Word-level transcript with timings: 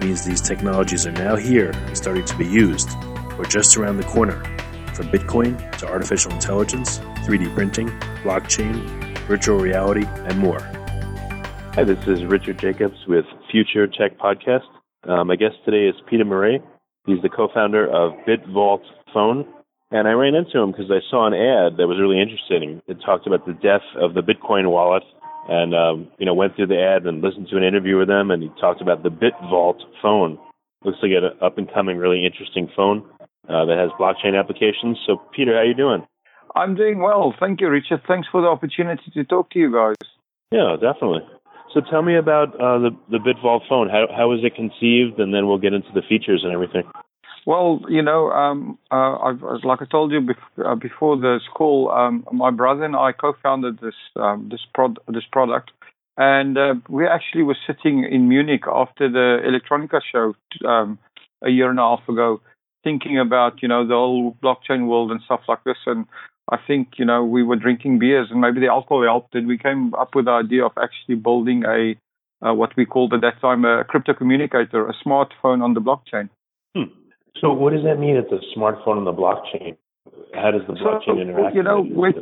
means 0.00 0.24
these 0.24 0.40
technologies 0.40 1.06
are 1.06 1.12
now 1.12 1.36
here 1.36 1.70
and 1.70 1.96
starting 1.96 2.24
to 2.24 2.36
be 2.36 2.46
used, 2.46 2.90
or 3.38 3.44
just 3.44 3.76
around 3.76 3.96
the 3.96 4.04
corner, 4.04 4.42
from 4.94 5.08
Bitcoin 5.08 5.56
to 5.78 5.86
artificial 5.86 6.32
intelligence, 6.32 6.98
3D 7.24 7.54
printing, 7.54 7.88
blockchain, 8.22 8.76
virtual 9.26 9.58
reality, 9.58 10.04
and 10.06 10.38
more. 10.38 10.60
Hi, 11.74 11.84
this 11.84 11.98
is 12.06 12.24
Richard 12.24 12.58
Jacobs 12.58 12.98
with 13.06 13.24
Future 13.50 13.86
Tech 13.86 14.18
Podcast. 14.18 14.66
Um, 15.04 15.28
my 15.28 15.36
guest 15.36 15.56
today 15.64 15.86
is 15.86 15.94
Peter 16.08 16.24
Murray. 16.24 16.60
He's 17.06 17.22
the 17.22 17.28
co-founder 17.28 17.86
of 17.86 18.12
BitVault 18.26 18.82
Phone, 19.14 19.46
and 19.90 20.08
I 20.08 20.12
ran 20.12 20.34
into 20.34 20.58
him 20.58 20.72
because 20.72 20.90
I 20.90 21.00
saw 21.10 21.26
an 21.26 21.34
ad 21.34 21.78
that 21.78 21.86
was 21.86 21.98
really 22.00 22.20
interesting. 22.20 22.82
It 22.86 22.98
talked 23.04 23.26
about 23.26 23.46
the 23.46 23.54
death 23.54 23.86
of 24.00 24.14
the 24.14 24.22
Bitcoin 24.22 24.70
wallet 24.70 25.04
and 25.48 25.74
um, 25.74 26.08
you 26.18 26.26
know 26.26 26.34
went 26.34 26.54
through 26.54 26.68
the 26.68 26.80
ad 26.80 27.06
and 27.06 27.22
listened 27.22 27.48
to 27.50 27.56
an 27.56 27.64
interview 27.64 27.98
with 27.98 28.08
them, 28.08 28.30
and 28.30 28.42
he 28.42 28.50
talked 28.60 28.80
about 28.80 29.02
the 29.02 29.08
BitVault 29.08 29.80
phone. 30.00 30.38
Looks 30.84 30.98
like 31.02 31.10
an 31.10 31.36
up 31.42 31.58
and 31.58 31.72
coming, 31.72 31.96
really 31.96 32.24
interesting 32.24 32.70
phone 32.76 33.04
uh, 33.48 33.64
that 33.64 33.78
has 33.78 33.90
blockchain 33.98 34.38
applications. 34.38 34.98
So, 35.06 35.20
Peter, 35.34 35.56
how 35.56 35.62
you 35.62 35.74
doing? 35.74 36.06
I'm 36.54 36.76
doing 36.76 37.00
well, 37.00 37.34
thank 37.38 37.60
you, 37.60 37.68
Richard. 37.68 38.02
Thanks 38.06 38.28
for 38.30 38.40
the 38.40 38.48
opportunity 38.48 39.10
to 39.14 39.24
talk 39.24 39.50
to 39.50 39.58
you 39.58 39.72
guys. 39.72 39.96
Yeah, 40.50 40.76
definitely. 40.80 41.26
So, 41.74 41.80
tell 41.90 42.02
me 42.02 42.16
about 42.16 42.54
uh, 42.54 42.78
the 42.78 42.90
the 43.10 43.18
BitVault 43.18 43.68
phone. 43.68 43.88
How 43.88 44.06
how 44.14 44.28
was 44.28 44.40
it 44.44 44.54
conceived, 44.54 45.18
and 45.18 45.34
then 45.34 45.46
we'll 45.46 45.58
get 45.58 45.72
into 45.72 45.90
the 45.94 46.02
features 46.08 46.42
and 46.44 46.52
everything. 46.52 46.84
Well, 47.46 47.80
you 47.88 48.02
know, 48.02 48.30
um, 48.30 48.78
uh, 48.90 49.16
I've, 49.18 49.42
like 49.64 49.80
I 49.80 49.86
told 49.86 50.12
you 50.12 50.20
bef- 50.20 50.64
uh, 50.64 50.74
before 50.74 51.16
this 51.16 51.42
call, 51.54 51.90
um, 51.90 52.26
my 52.32 52.50
brother 52.50 52.84
and 52.84 52.94
I 52.94 53.12
co-founded 53.12 53.78
this 53.80 53.94
um, 54.16 54.48
this, 54.50 54.60
prod- 54.74 54.98
this 55.08 55.24
product, 55.32 55.70
and 56.16 56.58
uh, 56.58 56.74
we 56.88 57.06
actually 57.06 57.44
were 57.44 57.56
sitting 57.66 58.04
in 58.04 58.28
Munich 58.28 58.64
after 58.70 59.08
the 59.10 59.38
Electronica 59.46 60.00
show 60.12 60.34
um, 60.68 60.98
a 61.42 61.50
year 61.50 61.70
and 61.70 61.78
a 61.78 61.82
half 61.82 62.06
ago, 62.08 62.40
thinking 62.84 63.18
about 63.18 63.62
you 63.62 63.68
know 63.68 63.86
the 63.86 63.94
whole 63.94 64.36
blockchain 64.42 64.86
world 64.86 65.10
and 65.10 65.20
stuff 65.22 65.40
like 65.48 65.64
this, 65.64 65.78
and 65.86 66.06
I 66.50 66.58
think 66.66 66.98
you 66.98 67.04
know 67.04 67.24
we 67.24 67.42
were 67.42 67.56
drinking 67.56 67.98
beers 67.98 68.28
and 68.30 68.40
maybe 68.40 68.60
the 68.60 68.68
alcohol 68.68 69.04
helped, 69.04 69.34
and 69.34 69.46
we 69.46 69.56
came 69.58 69.94
up 69.94 70.14
with 70.14 70.26
the 70.26 70.32
idea 70.32 70.66
of 70.66 70.72
actually 70.76 71.14
building 71.14 71.64
a 71.64 71.94
uh, 72.46 72.52
what 72.54 72.76
we 72.76 72.84
called 72.84 73.14
at 73.14 73.20
that 73.22 73.40
time 73.40 73.64
a 73.64 73.84
crypto 73.84 74.14
communicator, 74.14 74.86
a 74.88 74.94
smartphone 75.04 75.62
on 75.62 75.74
the 75.74 75.80
blockchain. 75.80 76.28
So 77.40 77.52
what 77.52 77.72
does 77.72 77.84
that 77.84 77.98
mean? 77.98 78.16
It's 78.16 78.32
a 78.32 78.58
smartphone 78.58 78.98
and 78.98 79.06
the 79.06 79.12
blockchain. 79.12 79.76
How 80.34 80.50
does 80.50 80.62
the 80.66 80.74
blockchain 80.74 81.06
so, 81.06 81.18
interact? 81.18 81.54
You 81.54 81.62
know, 81.62 81.86
with, 81.88 82.16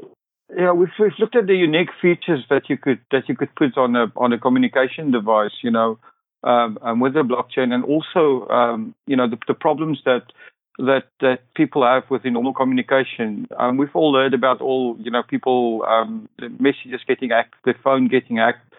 yeah, 0.56 0.72
we've, 0.72 0.88
we've 0.99 1.12
looked 1.19 1.37
at 1.37 1.47
the 1.47 1.54
unique 1.54 1.88
features 2.00 2.44
that 2.50 2.69
you 2.69 2.77
could 2.77 3.00
that 3.10 3.28
you 3.28 3.37
could 3.37 3.55
put 3.56 3.76
on 3.76 3.97
a 3.97 4.12
on 4.16 4.32
a 4.32 4.38
communication 4.38 5.10
device. 5.10 5.53
You 5.62 5.71
know, 5.71 5.99
um, 6.44 6.78
and 6.82 7.00
with 7.00 7.15
the 7.15 7.22
blockchain, 7.22 7.72
and 7.72 7.84
also 7.84 8.49
um, 8.49 8.94
you 9.06 9.16
know 9.16 9.28
the, 9.28 9.38
the 9.49 9.55
problems 9.55 10.00
that 10.05 10.22
that 10.78 11.05
that 11.21 11.41
people 11.55 11.84
have 11.84 12.05
with 12.10 12.22
the 12.22 12.31
normal 12.31 12.55
communication. 12.55 13.47
Um, 13.59 13.76
we've 13.76 13.94
all 13.94 14.15
heard 14.15 14.34
about 14.34 14.60
all 14.60 14.97
you 15.00 15.10
know 15.10 15.22
people 15.22 15.84
um, 15.88 16.28
the 16.38 16.49
messages 16.49 17.00
getting 17.06 17.31
hacked, 17.31 17.55
the 17.65 17.75
phone 17.82 18.09
getting 18.09 18.37
hacked, 18.37 18.72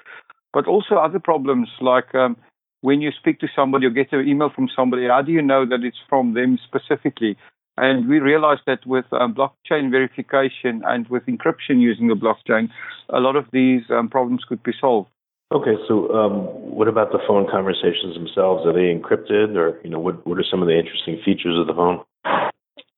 but 0.53 0.67
also 0.67 0.95
other 0.95 1.19
problems 1.19 1.69
like 1.81 2.13
um, 2.15 2.37
when 2.81 3.01
you 3.01 3.11
speak 3.11 3.39
to 3.39 3.47
somebody 3.55 3.85
or 3.85 3.89
get 3.89 4.13
an 4.13 4.27
email 4.27 4.49
from 4.53 4.69
somebody, 4.75 5.07
how 5.07 5.21
do 5.21 5.31
you 5.31 5.41
know 5.41 5.65
that 5.65 5.83
it's 5.83 5.97
from 6.09 6.33
them 6.33 6.59
specifically? 6.65 7.38
And 7.77 8.09
we 8.09 8.19
realized 8.19 8.61
that 8.65 8.85
with 8.88 9.05
um, 9.11 9.35
blockchain 9.35 9.91
verification 9.91 10.81
and 10.85 11.07
with 11.09 11.25
encryption 11.27 11.79
using 11.79 12.07
the 12.07 12.15
blockchain, 12.15 12.69
a 13.09 13.19
lot 13.19 13.35
of 13.35 13.45
these 13.53 13.83
um, 13.89 14.09
problems 14.09 14.43
could 14.47 14.63
be 14.63 14.71
solved. 14.79 15.09
Okay, 15.51 15.75
so 15.88 16.13
um, 16.13 16.41
what 16.75 16.88
about 16.88 17.11
the 17.11 17.19
phone 17.25 17.47
conversations 17.49 18.15
themselves? 18.15 18.65
Are 18.65 18.73
they 18.73 18.94
encrypted, 18.94 19.55
or 19.55 19.79
you 19.81 19.89
know, 19.89 19.99
what 19.99 20.25
what 20.27 20.38
are 20.38 20.45
some 20.49 20.61
of 20.61 20.67
the 20.67 20.77
interesting 20.77 21.21
features 21.23 21.57
of 21.57 21.67
the 21.67 21.73
phone? 21.73 22.03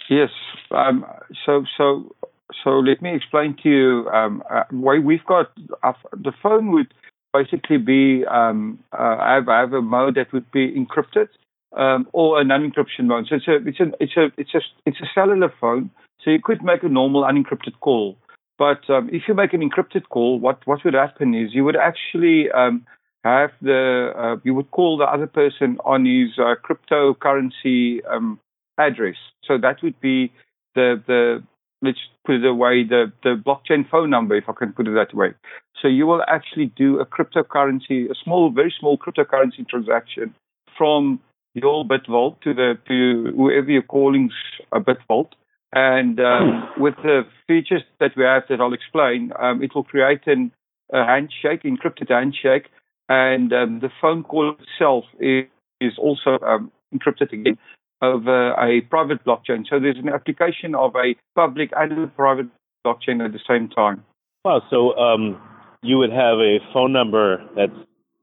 Yes, 0.10 0.32
um, 0.72 1.06
so 1.46 1.64
so 1.78 2.16
so 2.64 2.80
let 2.80 3.04
me 3.04 3.16
explain 3.16 3.56
to 3.62 3.70
you. 3.70 4.10
Um, 4.10 4.42
uh, 4.50 4.64
we've 4.72 5.26
got 5.26 5.52
uh, 5.84 5.94
the 6.14 6.34
phone 6.42 6.72
would 6.72 6.92
basically 7.34 7.78
be 7.78 8.26
um, 8.26 8.80
uh, 8.92 9.18
have, 9.18 9.48
have 9.48 9.74
a 9.74 9.82
mode 9.82 10.16
that 10.16 10.32
would 10.34 10.50
be 10.52 10.72
encrypted 10.72 11.28
um, 11.76 12.08
or 12.14 12.40
a 12.40 12.44
non-encryption 12.44 13.06
mode. 13.06 13.28
So 13.30 13.36
it's 13.36 13.48
a 13.48 13.56
it's 13.68 13.80
a 13.80 13.92
it's 14.00 14.18
a 14.18 14.26
it's 14.38 14.54
a 14.56 14.62
it's 14.86 15.02
a 15.02 15.10
cellular 15.14 15.54
phone. 15.60 15.92
So 16.24 16.32
you 16.32 16.40
could 16.44 16.64
make 16.64 16.84
a 16.84 16.90
normal 16.90 17.24
unencrypted 17.24 17.80
call, 17.80 18.18
but 18.58 18.90
um, 18.90 19.10
if 19.14 19.24
you 19.28 19.34
make 19.34 19.54
an 19.54 19.62
encrypted 19.62 20.10
call, 20.10 20.40
what 20.40 20.66
what 20.66 20.84
would 20.84 20.94
happen 20.94 21.34
is 21.34 21.54
you 21.54 21.64
would 21.64 21.78
actually 21.78 22.52
um, 22.52 22.86
have 23.24 23.52
the 23.62 24.12
uh, 24.18 24.36
you 24.44 24.54
would 24.54 24.72
call 24.72 24.98
the 24.98 25.06
other 25.06 25.28
person 25.28 25.78
on 25.86 26.06
his 26.06 26.38
uh, 26.38 26.56
cryptocurrency 26.66 28.00
um, 28.10 28.40
address. 28.78 29.16
So 29.46 29.58
that 29.58 29.82
would 29.82 30.00
be 30.02 30.32
the 30.76 31.02
the 31.08 31.44
let's 31.82 32.00
put 32.26 32.36
it 32.36 32.46
away 32.46 32.84
the, 32.84 33.12
the 33.24 33.42
blockchain 33.46 33.90
phone 33.90 34.10
number, 34.10 34.36
if 34.36 34.50
I 34.50 34.54
can 34.54 34.74
put 34.74 34.88
it 34.88 34.96
that 34.96 35.16
way. 35.16 35.34
So 35.82 35.88
you 35.88 36.06
will 36.08 36.24
actually 36.28 36.68
do 36.76 37.00
a 37.00 37.06
cryptocurrency, 37.06 38.10
a 38.10 38.16
small, 38.24 38.52
very 38.52 38.74
small 38.80 38.98
cryptocurrency 38.98 39.68
transaction 39.68 40.34
from 40.78 41.20
your 41.54 41.86
BitVault 41.86 42.42
to 42.42 42.54
the 42.54 42.78
to 42.88 43.34
whoever 43.36 43.72
you're 43.72 43.82
calling 43.82 44.30
a 44.72 44.80
BitVault. 44.80 45.30
And 45.74 46.20
um, 46.20 46.70
with 46.78 46.96
the 47.04 47.24
features 47.48 47.84
that 48.00 48.12
we 48.18 48.24
have 48.24 48.44
that 48.50 48.60
I'll 48.60 48.74
explain, 48.74 49.32
um, 49.40 49.62
it 49.62 49.76
will 49.76 49.84
create 49.84 50.26
an, 50.26 50.52
a 50.92 51.06
handshake, 51.06 51.64
encrypted 51.64 52.10
handshake, 52.10 52.70
and 53.08 53.54
um, 53.54 53.80
the 53.80 53.92
phone 54.02 54.24
call 54.24 54.56
itself 54.60 55.06
is, 55.20 55.46
is 55.80 55.94
also 56.00 56.40
um, 56.42 56.72
encrypted 56.94 57.32
again 57.32 57.58
of 58.02 58.28
uh, 58.28 58.56
a 58.58 58.82
private 58.90 59.24
blockchain. 59.26 59.66
So 59.70 59.80
there's 59.80 59.98
an 59.98 60.10
application 60.10 60.74
of 60.74 60.96
a 60.96 61.16
public 61.36 61.72
and 61.76 61.92
a 62.04 62.08
private 62.08 62.48
blockchain 62.86 63.24
at 63.24 63.34
the 63.34 63.40
same 63.48 63.70
time. 63.70 64.04
Wow. 64.46 64.64
So 64.70 64.98
um, 64.98 65.40
you 65.82 65.98
would 65.98 66.12
have 66.12 66.40
a 66.40 66.60
phone 66.74 66.92
number 66.92 67.44
that's 67.56 67.74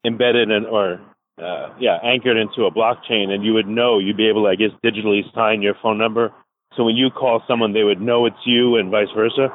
embedded 0.05 0.51
in 0.51 0.67
or 0.67 1.01
uh, 1.39 1.75
yeah 1.79 1.99
anchored 2.03 2.37
into 2.37 2.65
a 2.65 2.71
blockchain, 2.71 3.29
and 3.29 3.45
you 3.45 3.53
would 3.55 3.67
know 3.67 3.99
you'd 3.99 4.17
be 4.17 4.29
able 4.29 4.45
to 4.45 4.49
I 4.49 4.55
guess 4.57 4.71
digitally 4.85 5.23
sign 5.35 5.63
your 5.63 5.75
phone 5.83 5.99
number. 5.99 6.33
So 6.77 6.85
when 6.85 6.97
you 6.97 7.11
call 7.11 7.43
someone, 7.49 7.73
they 7.73 7.85
would 7.85 8.01
know 8.01 8.27
it's 8.27 8.37
you, 8.45 8.77
and 8.77 8.91
vice 8.91 9.09
versa. 9.15 9.49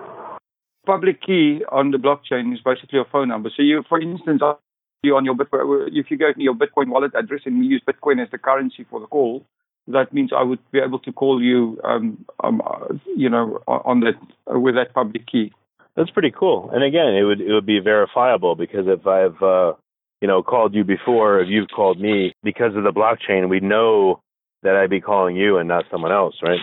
Public 0.86 1.22
key 1.22 1.64
on 1.72 1.92
the 1.92 1.98
blockchain 1.98 2.54
is 2.54 2.60
basically 2.66 2.98
your 2.98 3.06
phone 3.12 3.28
number. 3.28 3.50
So 3.56 3.62
you, 3.62 3.84
for 3.88 4.02
instance, 4.02 4.42
you 5.04 5.16
on 5.16 5.26
your 5.26 5.36
if 5.88 6.10
you 6.10 6.18
go 6.18 6.34
to 6.34 6.42
your 6.42 6.56
Bitcoin 6.56 6.90
wallet 6.90 7.12
address 7.16 7.42
and 7.46 7.58
you 7.58 7.70
use 7.70 7.82
Bitcoin 7.88 8.22
as 8.22 8.32
the 8.32 8.40
currency 8.40 8.86
for 8.90 9.00
the 9.00 9.08
call, 9.08 9.46
that 9.88 10.14
means 10.14 10.32
I 10.36 10.44
would 10.44 10.60
be 10.72 10.80
able 10.80 11.00
to 11.00 11.12
call 11.12 11.42
you, 11.42 11.80
um, 11.84 12.26
um, 12.44 12.62
uh, 12.62 12.94
you 13.16 13.30
know, 13.30 13.62
on 13.68 14.02
that 14.02 14.16
uh, 14.52 14.60
with 14.60 14.76
that 14.76 14.94
public 14.94 15.28
key. 15.28 15.52
That's 15.96 16.10
pretty 16.12 16.32
cool. 16.32 16.70
And 16.74 16.84
again, 16.84 17.14
it 17.16 17.24
would 17.24 17.42
it 17.42 17.54
would 17.54 17.66
be 17.66 17.80
verifiable 17.80 18.56
because 18.56 18.86
if 18.88 19.06
I've 19.06 19.42
uh, 19.42 19.74
you 20.22 20.28
know 20.28 20.42
called 20.42 20.74
you 20.74 20.84
before, 20.84 21.42
if 21.42 21.50
you've 21.50 21.70
called 21.70 22.00
me 22.00 22.34
because 22.44 22.76
of 22.76 22.84
the 22.84 22.92
blockchain, 22.92 23.50
we 23.50 23.60
know 23.60 24.22
that 24.64 24.76
I'd 24.76 24.90
be 24.90 25.02
calling 25.02 25.36
you 25.36 25.58
and 25.58 25.68
not 25.68 25.86
someone 25.92 26.12
else, 26.12 26.36
right? 26.42 26.60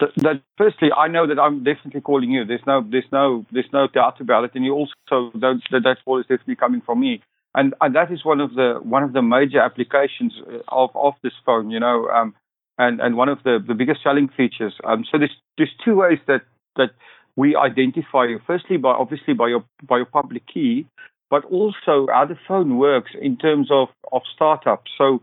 That, 0.00 0.10
that 0.16 0.42
firstly, 0.56 0.88
I 0.96 1.08
know 1.08 1.26
that 1.26 1.38
I'm 1.38 1.64
definitely 1.64 2.00
calling 2.00 2.30
you. 2.30 2.44
There's 2.44 2.66
no 2.66 2.84
there's 2.88 3.10
no 3.12 3.44
there's 3.52 3.72
no 3.72 3.86
doubt 3.86 4.20
about 4.20 4.44
it. 4.44 4.52
And 4.54 4.64
you 4.64 4.72
also 4.74 5.30
that 5.34 5.60
that 5.70 5.96
call 6.04 6.20
is 6.20 6.26
definitely 6.26 6.56
coming 6.56 6.80
from 6.80 7.00
me. 7.00 7.22
and 7.54 7.74
and 7.80 7.94
that 7.94 8.12
is 8.12 8.24
one 8.24 8.40
of 8.40 8.54
the 8.54 8.78
one 8.82 9.02
of 9.02 9.12
the 9.12 9.22
major 9.22 9.60
applications 9.60 10.34
of 10.68 10.90
of 10.94 11.14
this 11.22 11.32
phone. 11.44 11.70
You 11.70 11.80
know, 11.80 12.08
um, 12.08 12.34
and 12.78 13.00
and 13.00 13.16
one 13.16 13.28
of 13.28 13.42
the 13.44 13.58
the 13.66 13.74
biggest 13.74 14.02
selling 14.02 14.28
features. 14.28 14.74
Um, 14.84 15.04
so 15.10 15.18
there's 15.18 15.36
there's 15.56 15.74
two 15.84 15.96
ways 15.96 16.18
that 16.26 16.42
that 16.76 16.90
we 17.38 17.54
identify 17.54 18.24
you. 18.24 18.40
Firstly, 18.44 18.78
by 18.78 18.90
obviously 18.90 19.32
by 19.32 19.46
your 19.46 19.64
by 19.88 19.98
your 19.98 20.10
public 20.20 20.42
key, 20.52 20.86
but 21.30 21.44
also 21.44 22.08
how 22.12 22.24
the 22.28 22.38
phone 22.48 22.78
works 22.78 23.12
in 23.28 23.36
terms 23.36 23.68
of 23.70 23.88
of 24.10 24.22
startup. 24.34 24.82
So 24.98 25.22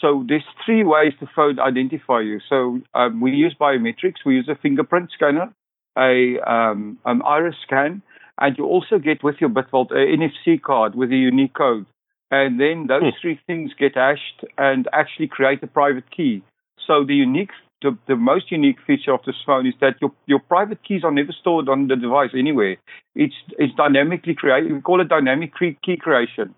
so 0.00 0.24
there's 0.28 0.48
three 0.64 0.84
ways 0.84 1.12
the 1.20 1.26
phone 1.34 1.58
identify 1.58 2.20
you. 2.20 2.38
So 2.48 2.80
um, 2.94 3.20
we 3.20 3.32
use 3.32 3.56
biometrics. 3.60 4.24
We 4.24 4.36
use 4.36 4.48
a 4.48 4.54
fingerprint 4.54 5.10
scanner, 5.12 5.52
a 5.98 6.38
um, 6.48 6.98
an 7.04 7.20
iris 7.22 7.56
scan, 7.66 8.00
and 8.38 8.56
you 8.56 8.64
also 8.64 8.98
get 8.98 9.24
with 9.24 9.36
your 9.40 9.50
Bitvault 9.50 9.90
an 9.90 10.20
NFC 10.20 10.62
card 10.62 10.94
with 10.94 11.10
a 11.10 11.16
unique 11.16 11.54
code. 11.54 11.86
And 12.30 12.60
then 12.60 12.86
those 12.86 13.02
hmm. 13.02 13.20
three 13.20 13.40
things 13.48 13.72
get 13.76 13.96
hashed 13.96 14.44
and 14.56 14.88
actually 14.92 15.28
create 15.28 15.62
a 15.64 15.66
private 15.66 16.10
key. 16.16 16.42
So 16.86 17.04
the 17.04 17.14
unique, 17.14 17.50
the, 17.82 17.96
the 18.08 18.16
most 18.16 18.50
unique 18.50 18.78
feature 18.86 19.12
of 19.12 19.20
this 19.26 19.36
phone 19.44 19.66
is 19.66 19.74
that 19.80 19.96
your, 20.00 20.12
your 20.26 20.38
private 20.38 20.82
keys 20.82 21.02
are 21.04 21.10
never 21.10 21.32
stored 21.32 21.68
on 21.68 21.88
the 21.88 21.96
device 21.96 22.30
anywhere. 22.36 22.76
It's, 23.14 23.34
it's 23.58 23.74
dynamically 23.74 24.34
created. 24.34 24.72
We 24.72 24.80
call 24.80 25.00
it 25.00 25.08
dynamic 25.08 25.52
key 25.58 25.96
creation. 25.96 26.54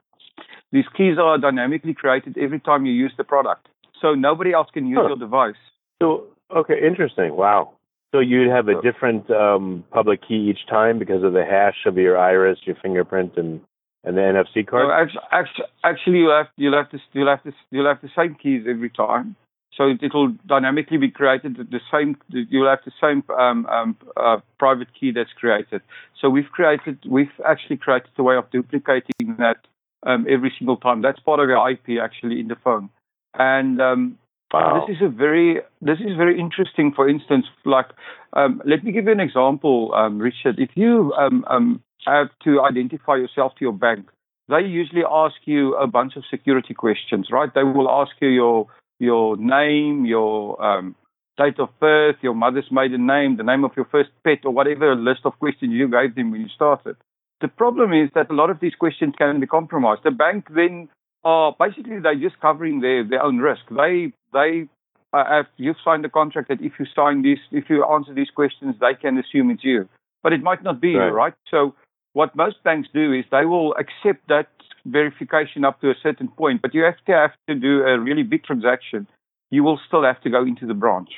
These 0.71 0.85
keys 0.97 1.17
are 1.19 1.39
dynamically 1.39 1.95
created 1.95 2.37
every 2.39 2.61
time 2.61 2.87
you 2.87 2.93
use 2.93 3.13
the 3.17 3.25
product. 3.25 3.69
So 4.01 4.15
nobody 4.15 4.53
else 4.53 4.69
can 4.73 4.87
use 4.87 4.99
huh. 5.01 5.09
your 5.09 5.17
device. 5.17 5.57
So, 6.01 6.25
okay, 6.55 6.75
interesting. 6.87 7.35
Wow. 7.35 7.73
So 8.13 8.21
you'd 8.21 8.51
have 8.51 8.69
a 8.69 8.81
different 8.81 9.31
um, 9.31 9.85
public 9.91 10.27
key 10.27 10.51
each 10.51 10.67
time 10.71 10.99
because 10.99 11.23
of 11.23 11.33
the 11.33 11.45
hash 11.45 11.85
of 11.85 11.97
your 11.99 12.17
iris, 12.17 12.59
your 12.65 12.77
fingerprint, 12.81 13.37
and 13.37 13.61
and 14.05 14.17
the 14.17 14.23
NFC 14.23 14.67
card. 14.67 14.89
No, 14.89 15.13
actually, 15.31 15.65
actually, 15.85 16.19
you 16.19 16.31
have 16.31 16.47
you'll 16.57 16.77
have 16.77 16.91
to 16.91 16.99
you'll 17.13 17.29
have 17.29 17.43
to 17.43 17.53
you'll 17.71 17.87
have 17.87 18.01
the 18.01 18.09
same 18.17 18.35
keys 18.35 18.65
every 18.69 18.89
time. 18.89 19.37
So 19.77 19.95
it 20.01 20.13
will 20.13 20.35
dynamically 20.47 20.97
be 20.97 21.11
created 21.11 21.57
the 21.57 21.81
same. 21.93 22.17
You'll 22.29 22.69
have 22.69 22.81
the 22.85 22.93
same 23.01 23.23
um, 23.39 23.67
um, 23.67 23.97
uh, 24.17 24.39
private 24.59 24.89
key 24.99 25.13
that's 25.13 25.33
created. 25.39 25.83
So 26.21 26.29
we've 26.29 26.51
created 26.51 26.99
we've 27.09 27.31
actually 27.47 27.77
created 27.77 28.11
a 28.19 28.23
way 28.23 28.37
of 28.37 28.51
duplicating 28.51 29.37
that 29.39 29.59
um, 30.05 30.27
every 30.29 30.53
single 30.59 30.77
time. 30.77 31.03
That's 31.03 31.21
part 31.21 31.41
of 31.41 31.49
your 31.49 31.71
IP 31.71 32.01
actually 32.03 32.41
in 32.41 32.49
the 32.49 32.57
phone. 32.57 32.91
And 33.35 33.81
um, 33.81 34.19
Wow. 34.53 34.87
This 34.87 34.97
is 34.97 35.03
a 35.03 35.09
very 35.09 35.61
this 35.83 35.99
is 36.01 36.17
very 36.17 36.41
interesting. 36.41 36.93
For 36.95 37.09
instance, 37.09 37.45
like 37.67 37.87
um, 38.33 38.63
let 38.65 38.83
me 38.83 38.93
give 38.93 39.05
you 39.05 39.13
an 39.13 39.21
example, 39.21 39.93
um, 39.95 40.19
Richard. 40.19 40.59
If 40.59 40.71
you 40.75 41.13
um, 41.19 41.45
um, 41.49 41.83
have 42.07 42.29
to 42.45 42.63
identify 42.63 43.17
yourself 43.17 43.53
to 43.59 43.65
your 43.65 43.75
bank, 43.75 44.09
they 44.49 44.61
usually 44.61 45.03
ask 45.09 45.37
you 45.45 45.75
a 45.77 45.87
bunch 45.87 46.17
of 46.17 46.25
security 46.31 46.73
questions, 46.73 47.29
right? 47.31 47.53
They 47.55 47.63
will 47.63 47.91
ask 47.91 48.13
you 48.21 48.29
your 48.29 48.67
your 48.99 49.37
name, 49.37 50.05
your 50.05 50.63
um, 50.63 50.95
date 51.37 51.59
of 51.59 51.69
birth, 51.81 52.17
your 52.21 52.35
mother's 52.35 52.71
maiden 52.71 53.07
name, 53.07 53.37
the 53.37 53.43
name 53.43 53.65
of 53.65 53.73
your 53.77 53.87
first 53.87 54.11
pet, 54.25 54.39
or 54.45 54.53
whatever 54.53 54.95
list 54.95 55.21
of 55.25 55.39
questions 55.39 55.73
you 55.73 55.89
gave 55.89 56.15
them 56.15 56.31
when 56.31 56.41
you 56.41 56.49
started. 56.49 56.97
The 57.41 57.49
problem 57.49 57.93
is 57.93 58.11
that 58.15 58.31
a 58.31 58.35
lot 58.35 58.51
of 58.51 58.59
these 58.61 58.75
questions 58.75 59.15
can 59.17 59.39
be 59.39 59.47
compromised. 59.47 60.03
The 60.03 60.11
bank 60.11 60.47
then 60.55 60.89
are 61.25 61.55
basically 61.59 62.01
they're 62.01 62.17
just 62.17 62.41
covering 62.41 62.81
their, 62.81 63.05
their 63.05 63.23
own 63.23 63.39
risk. 63.39 63.63
They 63.71 64.13
they 64.33 64.69
uh, 65.13 65.25
have 65.25 65.47
you've 65.57 65.77
signed 65.85 66.05
a 66.05 66.09
contract 66.09 66.49
that 66.49 66.61
if 66.61 66.73
you 66.79 66.87
sign 66.95 67.23
this, 67.23 67.39
if 67.53 67.71
you 67.71 67.85
answer 67.85 68.13
these 68.13 68.31
questions, 68.31 68.75
they 68.81 68.95
can 68.95 69.19
assume 69.19 69.51
it's 69.51 69.65
you, 69.65 69.89
but 70.23 70.33
it 70.33 70.43
might 70.43 70.63
not 70.65 70.81
be 70.81 70.97
right. 70.97 71.07
you, 71.07 71.13
right? 71.13 71.35
So 71.51 71.75
what 72.13 72.35
most 72.35 72.63
banks 72.65 72.89
do 72.93 73.13
is 73.13 73.25
they 73.31 73.45
will 73.45 73.75
accept 73.75 74.27
that 74.29 74.49
verification 74.87 75.65
up 75.65 75.81
to 75.81 75.91
a 75.91 75.95
certain 76.03 76.29
point, 76.29 76.63
but 76.63 76.75
you 76.75 76.83
have 76.83 76.97
to 77.07 77.13
have 77.13 77.33
to 77.49 77.55
do 77.55 77.83
a 77.83 77.99
really 77.99 78.23
big 78.23 78.45
transaction. 78.45 79.07
You 79.51 79.63
will 79.65 79.81
still 79.87 80.05
have 80.05 80.21
to 80.23 80.31
go 80.31 80.43
into 80.43 80.67
the 80.67 80.75
branch 80.75 81.11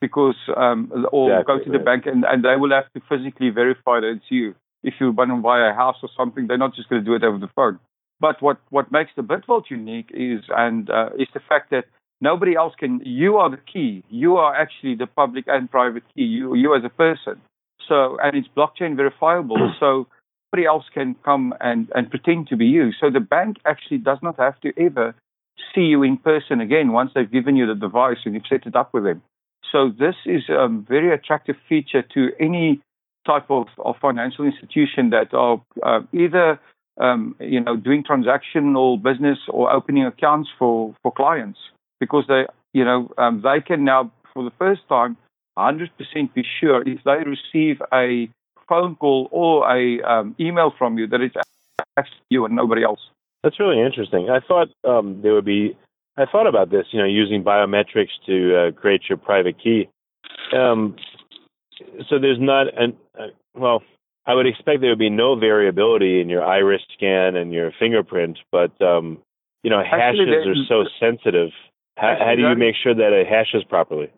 because 0.00 0.36
um, 0.56 1.06
or 1.12 1.32
exactly, 1.32 1.58
go 1.58 1.64
to 1.64 1.78
the 1.78 1.84
bank 1.84 2.06
and, 2.06 2.24
and 2.24 2.44
they 2.44 2.56
will 2.56 2.70
have 2.70 2.92
to 2.94 3.00
physically 3.08 3.50
verify 3.50 4.00
that 4.00 4.14
it's 4.16 4.24
you. 4.28 4.54
If 4.82 4.94
you 5.00 5.10
want 5.10 5.30
to 5.30 5.36
buy 5.36 5.68
a 5.68 5.74
house 5.74 5.96
or 6.02 6.08
something, 6.16 6.46
they're 6.46 6.58
not 6.58 6.74
just 6.74 6.88
going 6.88 7.02
to 7.02 7.06
do 7.06 7.14
it 7.14 7.24
over 7.24 7.38
the 7.38 7.50
phone. 7.56 7.78
But 8.20 8.40
what, 8.40 8.58
what 8.70 8.92
makes 8.92 9.10
the 9.16 9.22
Bitvault 9.22 9.64
unique 9.70 10.10
is 10.12 10.44
and 10.48 10.88
uh, 10.88 11.10
is 11.18 11.28
the 11.34 11.40
fact 11.48 11.70
that 11.70 11.84
nobody 12.20 12.54
else 12.54 12.74
can. 12.78 13.00
You 13.04 13.36
are 13.36 13.50
the 13.50 13.58
key. 13.72 14.04
You 14.08 14.36
are 14.36 14.54
actually 14.54 14.94
the 14.94 15.06
public 15.06 15.44
and 15.48 15.70
private 15.70 16.04
key. 16.14 16.22
You 16.22 16.54
you 16.54 16.74
as 16.74 16.82
a 16.84 16.88
person. 16.88 17.40
So 17.88 18.18
and 18.22 18.36
it's 18.36 18.48
blockchain 18.56 18.96
verifiable. 18.96 19.74
so 19.80 20.06
nobody 20.52 20.66
else 20.66 20.84
can 20.92 21.14
come 21.24 21.54
and 21.60 21.90
and 21.94 22.10
pretend 22.10 22.48
to 22.48 22.56
be 22.56 22.66
you. 22.66 22.92
So 23.00 23.10
the 23.10 23.20
bank 23.20 23.56
actually 23.64 23.98
does 23.98 24.18
not 24.22 24.38
have 24.38 24.60
to 24.60 24.72
ever 24.78 25.14
see 25.74 25.82
you 25.82 26.02
in 26.02 26.16
person 26.16 26.60
again 26.60 26.92
once 26.92 27.12
they've 27.14 27.30
given 27.30 27.56
you 27.56 27.66
the 27.66 27.74
device 27.74 28.18
and 28.24 28.34
you've 28.34 28.46
set 28.48 28.66
it 28.66 28.76
up 28.76 28.92
with 28.92 29.04
them. 29.04 29.22
So 29.72 29.90
this 29.90 30.14
is 30.24 30.42
a 30.48 30.68
very 30.68 31.12
attractive 31.12 31.56
feature 31.68 32.02
to 32.14 32.30
any 32.38 32.80
type 33.26 33.50
of, 33.50 33.66
of 33.78 33.96
financial 34.00 34.44
institution 34.44 35.10
that 35.10 35.34
are 35.34 35.60
uh, 35.82 36.00
either 36.12 36.60
um, 37.00 37.36
you 37.40 37.60
know, 37.60 37.76
doing 37.76 38.04
transactional 38.04 39.02
business 39.02 39.38
or 39.48 39.70
opening 39.70 40.04
accounts 40.04 40.48
for, 40.58 40.94
for 41.02 41.12
clients 41.12 41.58
because 42.00 42.24
they, 42.28 42.46
you 42.72 42.84
know, 42.84 43.10
um, 43.18 43.42
they 43.42 43.60
can 43.60 43.84
now, 43.84 44.12
for 44.32 44.44
the 44.44 44.52
first 44.58 44.82
time, 44.88 45.16
100% 45.58 45.88
be 46.34 46.44
sure 46.60 46.82
if 46.86 47.00
they 47.04 47.22
receive 47.24 47.80
a 47.92 48.28
phone 48.68 48.96
call 48.96 49.28
or 49.30 49.70
a 49.70 50.00
um, 50.02 50.34
email 50.38 50.72
from 50.76 50.98
you 50.98 51.06
that 51.08 51.20
it's 51.20 51.36
actually 51.96 52.16
you 52.30 52.44
and 52.44 52.54
nobody 52.54 52.82
else. 52.82 53.00
That's 53.42 53.60
really 53.60 53.80
interesting. 53.80 54.28
I 54.30 54.40
thought 54.40 54.68
um, 54.84 55.20
there 55.22 55.34
would 55.34 55.44
be. 55.44 55.76
I 56.18 56.24
thought 56.24 56.46
about 56.46 56.70
this, 56.70 56.86
you 56.92 56.98
know, 56.98 57.04
using 57.06 57.44
biometrics 57.44 58.08
to 58.24 58.56
uh, 58.56 58.72
create 58.72 59.02
your 59.08 59.18
private 59.18 59.62
key. 59.62 59.88
Um, 60.56 60.96
so 62.08 62.18
there's 62.18 62.40
not 62.40 62.68
an 62.80 62.96
uh, 63.18 63.26
well, 63.54 63.82
I 64.26 64.34
would 64.34 64.46
expect 64.46 64.80
there 64.80 64.90
would 64.90 64.98
be 64.98 65.10
no 65.10 65.36
variability 65.36 66.20
in 66.20 66.28
your 66.28 66.44
iris 66.44 66.82
scan 66.94 67.36
and 67.36 67.52
your 67.52 67.70
fingerprint, 67.78 68.38
but 68.50 68.80
um, 68.82 69.18
you 69.62 69.70
know, 69.70 69.82
hashes 69.82 70.20
Actually, 70.20 70.50
are 70.50 70.64
so 70.68 70.84
sensitive. 70.98 71.50
How, 71.96 72.16
how 72.18 72.34
do 72.34 72.42
you 72.42 72.56
make 72.56 72.74
sure 72.82 72.94
that 72.94 73.12
it 73.12 73.26
hashes 73.26 73.64
properly? 73.64 74.10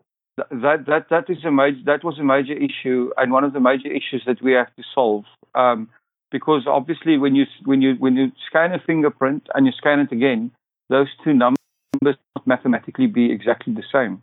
That 0.51 0.87
that 0.87 1.07
that 1.11 1.25
is 1.29 1.45
a 1.45 1.51
major 1.51 1.81
that 1.87 2.05
was 2.05 2.19
a 2.19 2.25
major 2.25 2.55
issue 2.55 3.11
and 3.17 3.33
one 3.33 3.45
of 3.45 3.53
the 3.53 3.61
major 3.61 3.89
issues 3.89 4.23
that 4.27 4.43
we 4.43 4.53
have 4.53 4.75
to 4.77 4.83
solve. 4.95 5.25
Um, 5.55 5.89
because 6.31 6.67
obviously, 6.67 7.19
when 7.19 7.35
you 7.35 7.45
when 7.65 7.83
you 7.83 7.95
when 7.99 8.17
you 8.17 8.33
scan 8.47 8.73
a 8.73 8.79
fingerprint 8.79 9.47
and 9.55 9.67
you 9.67 9.73
scan 9.73 10.01
it 10.01 10.13
again, 10.13 10.51
those 10.89 11.09
two 11.25 11.33
numbers 11.33 11.57
not 12.03 12.47
mathematically 12.47 13.07
be 13.07 13.33
exactly 13.33 13.73
the 13.75 13.83
same. 13.93 14.23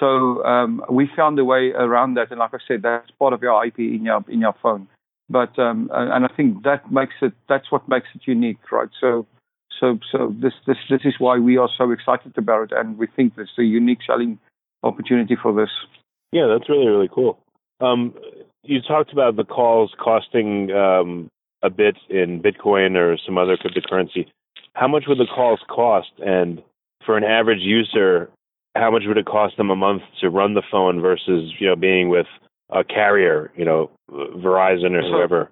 So 0.00 0.44
um, 0.44 0.84
we 0.90 1.08
found 1.16 1.38
a 1.38 1.44
way 1.44 1.70
around 1.70 2.14
that, 2.14 2.30
and 2.30 2.40
like 2.40 2.54
I 2.54 2.58
said, 2.66 2.82
that's 2.82 3.10
part 3.12 3.32
of 3.32 3.42
your 3.42 3.64
IP 3.64 3.78
in 3.78 4.04
your 4.04 4.24
in 4.28 4.40
your 4.40 4.54
phone. 4.62 4.88
But 5.30 5.58
um, 5.58 5.90
and 5.92 6.24
I 6.24 6.28
think 6.36 6.64
that 6.64 6.90
makes 6.90 7.14
it 7.22 7.32
that's 7.48 7.70
what 7.70 7.88
makes 7.88 8.08
it 8.14 8.22
unique, 8.26 8.72
right? 8.72 8.88
So 9.00 9.26
so 9.80 9.98
so 10.10 10.34
this 10.40 10.52
this 10.66 10.76
this 10.90 11.02
is 11.04 11.14
why 11.18 11.38
we 11.38 11.56
are 11.56 11.70
so 11.78 11.90
excited 11.92 12.36
about 12.36 12.72
it, 12.72 12.72
and 12.76 12.98
we 12.98 13.06
think 13.06 13.36
there's 13.36 13.58
a 13.58 13.62
unique 13.62 14.00
selling 14.06 14.38
opportunity 14.84 15.36
for 15.40 15.54
this. 15.54 15.70
Yeah, 16.32 16.46
that's 16.46 16.68
really 16.68 16.86
really 16.86 17.08
cool. 17.12 17.38
Um, 17.80 18.14
you 18.62 18.80
talked 18.80 19.12
about 19.12 19.36
the 19.36 19.44
calls 19.44 19.92
costing 19.98 20.70
um, 20.70 21.28
a 21.62 21.70
bit 21.70 21.96
in 22.08 22.42
Bitcoin 22.42 22.96
or 22.96 23.16
some 23.24 23.36
other 23.36 23.56
cryptocurrency. 23.56 24.26
How 24.74 24.88
much 24.88 25.04
would 25.06 25.18
the 25.18 25.26
calls 25.26 25.60
cost? 25.68 26.10
And 26.18 26.62
for 27.04 27.16
an 27.16 27.24
average 27.24 27.60
user, 27.60 28.30
how 28.74 28.90
much 28.90 29.02
would 29.06 29.18
it 29.18 29.26
cost 29.26 29.56
them 29.56 29.70
a 29.70 29.76
month 29.76 30.02
to 30.20 30.30
run 30.30 30.54
the 30.54 30.62
phone 30.70 31.00
versus 31.00 31.52
you 31.58 31.66
know 31.66 31.76
being 31.76 32.08
with 32.08 32.26
a 32.70 32.84
carrier, 32.84 33.52
you 33.56 33.64
know, 33.64 33.90
Verizon 34.10 34.92
or 34.92 35.02
whoever. 35.02 35.50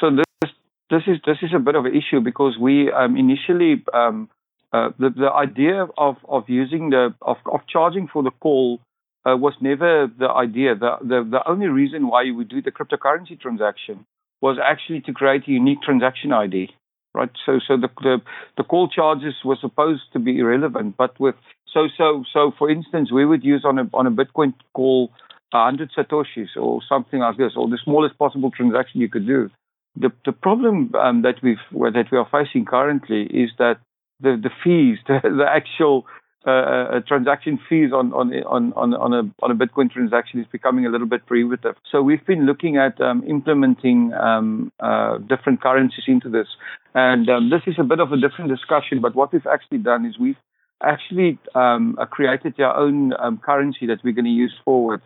So, 0.00 0.10
so 0.10 0.16
this 0.16 0.52
this 0.90 1.02
is 1.06 1.16
this 1.26 1.36
is 1.42 1.50
a 1.54 1.58
bit 1.58 1.74
of 1.74 1.84
an 1.84 1.92
issue 1.94 2.20
because 2.20 2.56
we 2.58 2.90
um, 2.90 3.16
initially 3.16 3.82
um, 3.92 4.28
uh, 4.74 4.90
the 4.98 5.10
the 5.10 5.30
idea 5.32 5.86
of 5.96 6.16
of 6.28 6.42
using 6.48 6.90
the 6.90 7.14
of 7.22 7.36
of 7.46 7.60
charging 7.68 8.08
for 8.12 8.24
the 8.24 8.32
call 8.40 8.80
uh, 9.24 9.36
was 9.36 9.54
never 9.60 10.08
the 10.18 10.28
idea. 10.28 10.74
The, 10.74 10.96
the 11.00 11.18
the 11.30 11.48
only 11.48 11.68
reason 11.68 12.08
why 12.08 12.24
we 12.32 12.44
do 12.44 12.60
the 12.60 12.72
cryptocurrency 12.72 13.40
transaction 13.40 14.04
was 14.40 14.58
actually 14.62 15.02
to 15.02 15.12
create 15.12 15.46
a 15.46 15.52
unique 15.52 15.80
transaction 15.82 16.32
ID. 16.32 16.70
Right, 17.14 17.30
so 17.46 17.60
so 17.66 17.76
the, 17.76 17.88
the 18.02 18.20
the 18.56 18.64
call 18.64 18.88
charges 18.88 19.34
were 19.44 19.56
supposed 19.60 20.12
to 20.14 20.18
be 20.18 20.40
irrelevant, 20.40 20.96
but 20.96 21.20
with 21.20 21.36
so 21.72 21.86
so 21.96 22.24
so 22.32 22.52
for 22.58 22.68
instance, 22.68 23.12
we 23.12 23.24
would 23.24 23.44
use 23.44 23.64
on 23.64 23.78
a 23.78 23.88
on 23.94 24.08
a 24.08 24.10
Bitcoin 24.10 24.54
call 24.74 25.12
100 25.52 25.92
satoshis 25.96 26.56
or 26.60 26.80
something 26.88 27.20
like 27.20 27.36
this, 27.36 27.52
or 27.54 27.68
the 27.68 27.78
smallest 27.84 28.18
possible 28.18 28.50
transaction 28.50 29.00
you 29.00 29.08
could 29.08 29.28
do. 29.28 29.48
The 29.94 30.10
the 30.24 30.32
problem 30.32 30.92
um, 30.96 31.22
that 31.22 31.36
we've 31.44 31.64
that 31.70 32.06
we 32.10 32.18
are 32.18 32.28
facing 32.32 32.64
currently 32.64 33.22
is 33.26 33.50
that 33.58 33.78
the 34.20 34.40
the 34.40 34.50
fees, 34.62 34.98
the, 35.06 35.20
the 35.22 35.46
actual 35.48 36.06
uh, 36.46 37.00
transaction 37.08 37.58
fees 37.68 37.90
on 37.92 38.12
on 38.12 38.32
on 38.44 38.72
on 38.74 39.12
a 39.12 39.44
on 39.44 39.50
a 39.50 39.54
Bitcoin 39.54 39.90
transaction 39.90 40.40
is 40.40 40.46
becoming 40.52 40.86
a 40.86 40.90
little 40.90 41.06
bit 41.06 41.26
prohibitive. 41.26 41.74
So 41.90 42.02
we've 42.02 42.24
been 42.26 42.46
looking 42.46 42.76
at 42.76 43.00
um, 43.00 43.24
implementing 43.26 44.12
um, 44.12 44.70
uh, 44.80 45.18
different 45.18 45.62
currencies 45.62 46.04
into 46.06 46.28
this, 46.28 46.48
and 46.94 47.28
um, 47.28 47.50
this 47.50 47.62
is 47.66 47.76
a 47.78 47.84
bit 47.84 48.00
of 48.00 48.12
a 48.12 48.16
different 48.16 48.50
discussion. 48.50 49.00
But 49.00 49.14
what 49.14 49.32
we've 49.32 49.46
actually 49.46 49.78
done 49.78 50.04
is 50.04 50.18
we've 50.18 50.36
actually 50.82 51.38
um, 51.54 51.96
uh, 51.98 52.04
created 52.04 52.60
our 52.60 52.76
own 52.76 53.14
um, 53.18 53.38
currency 53.38 53.86
that 53.86 54.04
we're 54.04 54.12
going 54.12 54.26
to 54.26 54.30
use 54.30 54.54
forward. 54.64 55.00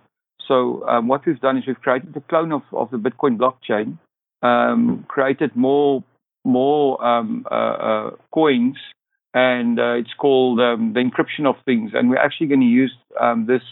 So 0.49 0.83
um, 0.89 1.09
what 1.09 1.25
we've 1.27 1.41
done 1.41 1.59
is 1.59 1.65
we've 1.67 1.81
created 1.81 2.17
a 2.17 2.21
clone 2.23 2.53
of, 2.53 2.63
of 2.73 2.91
the 2.91 2.97
Bitcoin 2.97 3.39
blockchain, 3.39 3.99
created 5.07 5.55
more 5.55 6.03
more 6.45 6.99
uh, 7.05 7.23
uh, 7.51 8.11
coins, 8.33 8.77
and 9.35 9.79
uh, 9.79 9.95
it's 9.95 10.15
called 10.19 10.61
um, 10.61 10.93
the 10.95 11.01
encryption 11.01 11.47
of 11.47 11.57
things. 11.65 11.93
And 11.95 12.11
we're 12.11 12.19
actually 12.19 12.49
going 12.49 12.61
to 12.61 12.67
use 12.67 12.95
this 13.47 13.63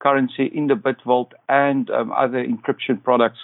currency 0.00 0.50
in 0.52 0.66
the 0.66 0.74
BitVault 0.74 1.30
and 1.48 1.88
other 1.90 2.44
encryption 2.44 3.02
products, 3.02 3.38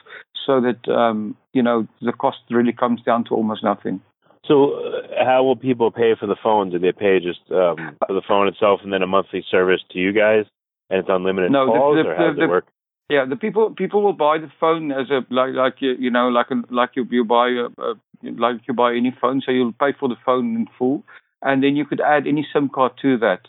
so 0.47 0.61
that 0.61 1.25
you 1.53 1.62
know 1.62 1.87
the 2.00 2.12
cost 2.12 2.39
really 2.50 2.73
comes 2.73 3.03
down 3.03 3.25
to 3.25 3.35
almost 3.35 3.62
nothing. 3.65 4.00
So, 4.47 4.73
uh, 4.73 5.25
how 5.25 5.45
will 5.45 5.57
people 5.57 5.91
pay 5.91 6.15
for 6.19 6.27
the 6.27 6.37
phone? 6.43 6.71
Do 6.71 6.79
they 6.79 6.93
pay 6.93 7.21
just 7.21 7.41
um, 7.53 7.97
for 8.07 8.15
the 8.15 8.23
phone 8.27 8.49
itself, 8.49 8.81
and 8.83 8.93
then 8.93 9.03
a 9.03 9.07
monthly 9.07 9.45
service 9.50 9.81
to 9.93 9.99
you 9.99 10.12
guys, 10.12 10.45
and 10.89 10.99
it's 10.99 11.09
unlimited 11.09 11.53
no, 11.53 11.67
calls, 11.67 11.97
the, 11.97 12.03
the, 12.03 12.09
or 12.09 12.17
how 12.17 12.27
does 12.29 12.37
the, 12.37 12.45
it 12.45 12.49
work? 12.49 12.67
Yeah, 13.11 13.27
the 13.29 13.37
people 13.37 13.71
people 13.71 14.03
will 14.03 14.15
buy 14.15 14.39
the 14.39 14.50
phone 14.59 14.93
as 14.93 15.11
a 15.11 15.21
like 15.33 15.55
like 15.55 15.75
you, 15.81 15.95
you 15.99 16.11
know 16.11 16.29
like 16.29 16.50
a, 16.50 16.62
like 16.75 16.91
you 16.95 17.07
you 17.11 17.25
buy 17.25 17.49
a, 17.49 17.83
a, 17.83 17.95
like 18.23 18.62
you 18.67 18.75
buy 18.75 18.95
any 18.95 19.15
phone, 19.21 19.43
so 19.45 19.53
you'll 19.53 19.73
pay 19.73 19.93
for 19.99 20.09
the 20.09 20.17
phone 20.25 20.57
in 20.57 20.67
full, 20.79 21.05
and 21.42 21.62
then 21.62 21.76
you 21.76 21.85
could 21.85 22.00
add 22.00 22.26
any 22.26 22.47
SIM 22.52 22.68
card 22.68 22.92
to 23.02 23.18
that. 23.18 23.40